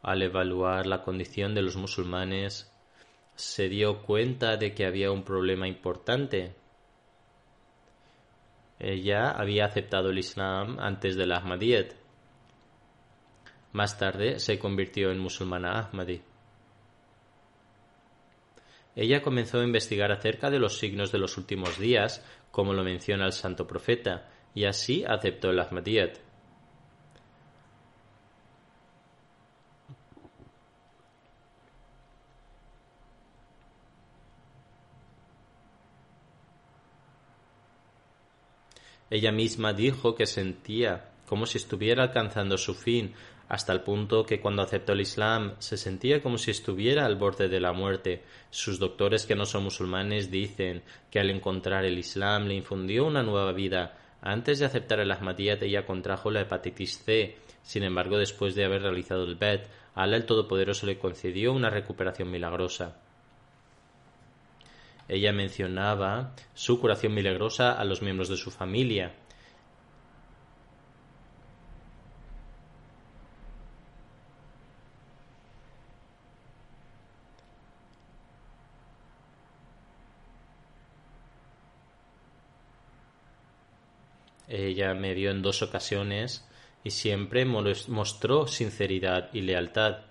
[0.02, 2.70] Al evaluar la condición de los musulmanes,
[3.36, 6.54] se dio cuenta de que había un problema importante.
[8.78, 11.94] Ella había aceptado el Islam antes del Ahmadiyyat.
[13.72, 16.22] Más tarde se convirtió en musulmana Ahmadi.
[18.96, 23.26] Ella comenzó a investigar acerca de los signos de los últimos días, como lo menciona
[23.26, 26.18] el santo profeta, y así aceptó el Ahmadiyyat.
[39.10, 43.14] Ella misma dijo que sentía como si estuviera alcanzando su fin,
[43.48, 47.48] hasta el punto que cuando aceptó el Islam se sentía como si estuviera al borde
[47.48, 48.22] de la muerte.
[48.50, 53.22] Sus doctores que no son musulmanes dicen que al encontrar el Islam le infundió una
[53.22, 53.98] nueva vida.
[54.22, 57.36] Antes de aceptar el Ahmadiyyat ella contrajo la hepatitis C.
[57.62, 59.60] Sin embargo, después de haber realizado el BED,
[59.94, 62.96] Allah el Todopoderoso le concedió una recuperación milagrosa.
[65.08, 69.12] Ella mencionaba su curación milagrosa a los miembros de su familia.
[84.56, 86.46] Ella me vio en dos ocasiones
[86.84, 90.04] y siempre mostró sinceridad y lealtad.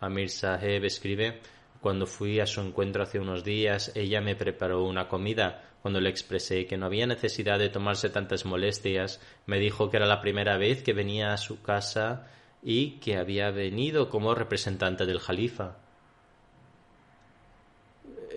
[0.00, 1.40] Amir Saheb escribe
[1.80, 5.64] cuando fui a su encuentro hace unos días, ella me preparó una comida.
[5.80, 10.06] Cuando le expresé que no había necesidad de tomarse tantas molestias, me dijo que era
[10.06, 12.28] la primera vez que venía a su casa
[12.62, 15.81] y que había venido como representante del Jalifa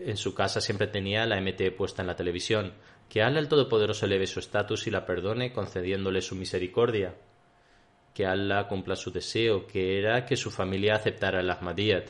[0.06, 2.74] en su casa siempre tenía la MT puesta en la televisión.
[3.10, 7.16] Que Allah el Todopoderoso eleve su estatus y la perdone concediéndole su misericordia.
[8.14, 12.10] Que Allah cumpla su deseo, que era que su familia aceptara el Ahmadiyyat.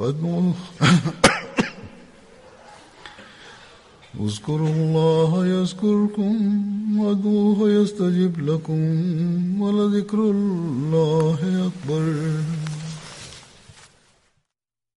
[0.00, 0.54] وادعوه.
[4.20, 6.34] اذكروا الله يذكركم
[7.00, 8.80] وادعوه يستجب لكم
[9.62, 12.04] ولذكر الله أكبر.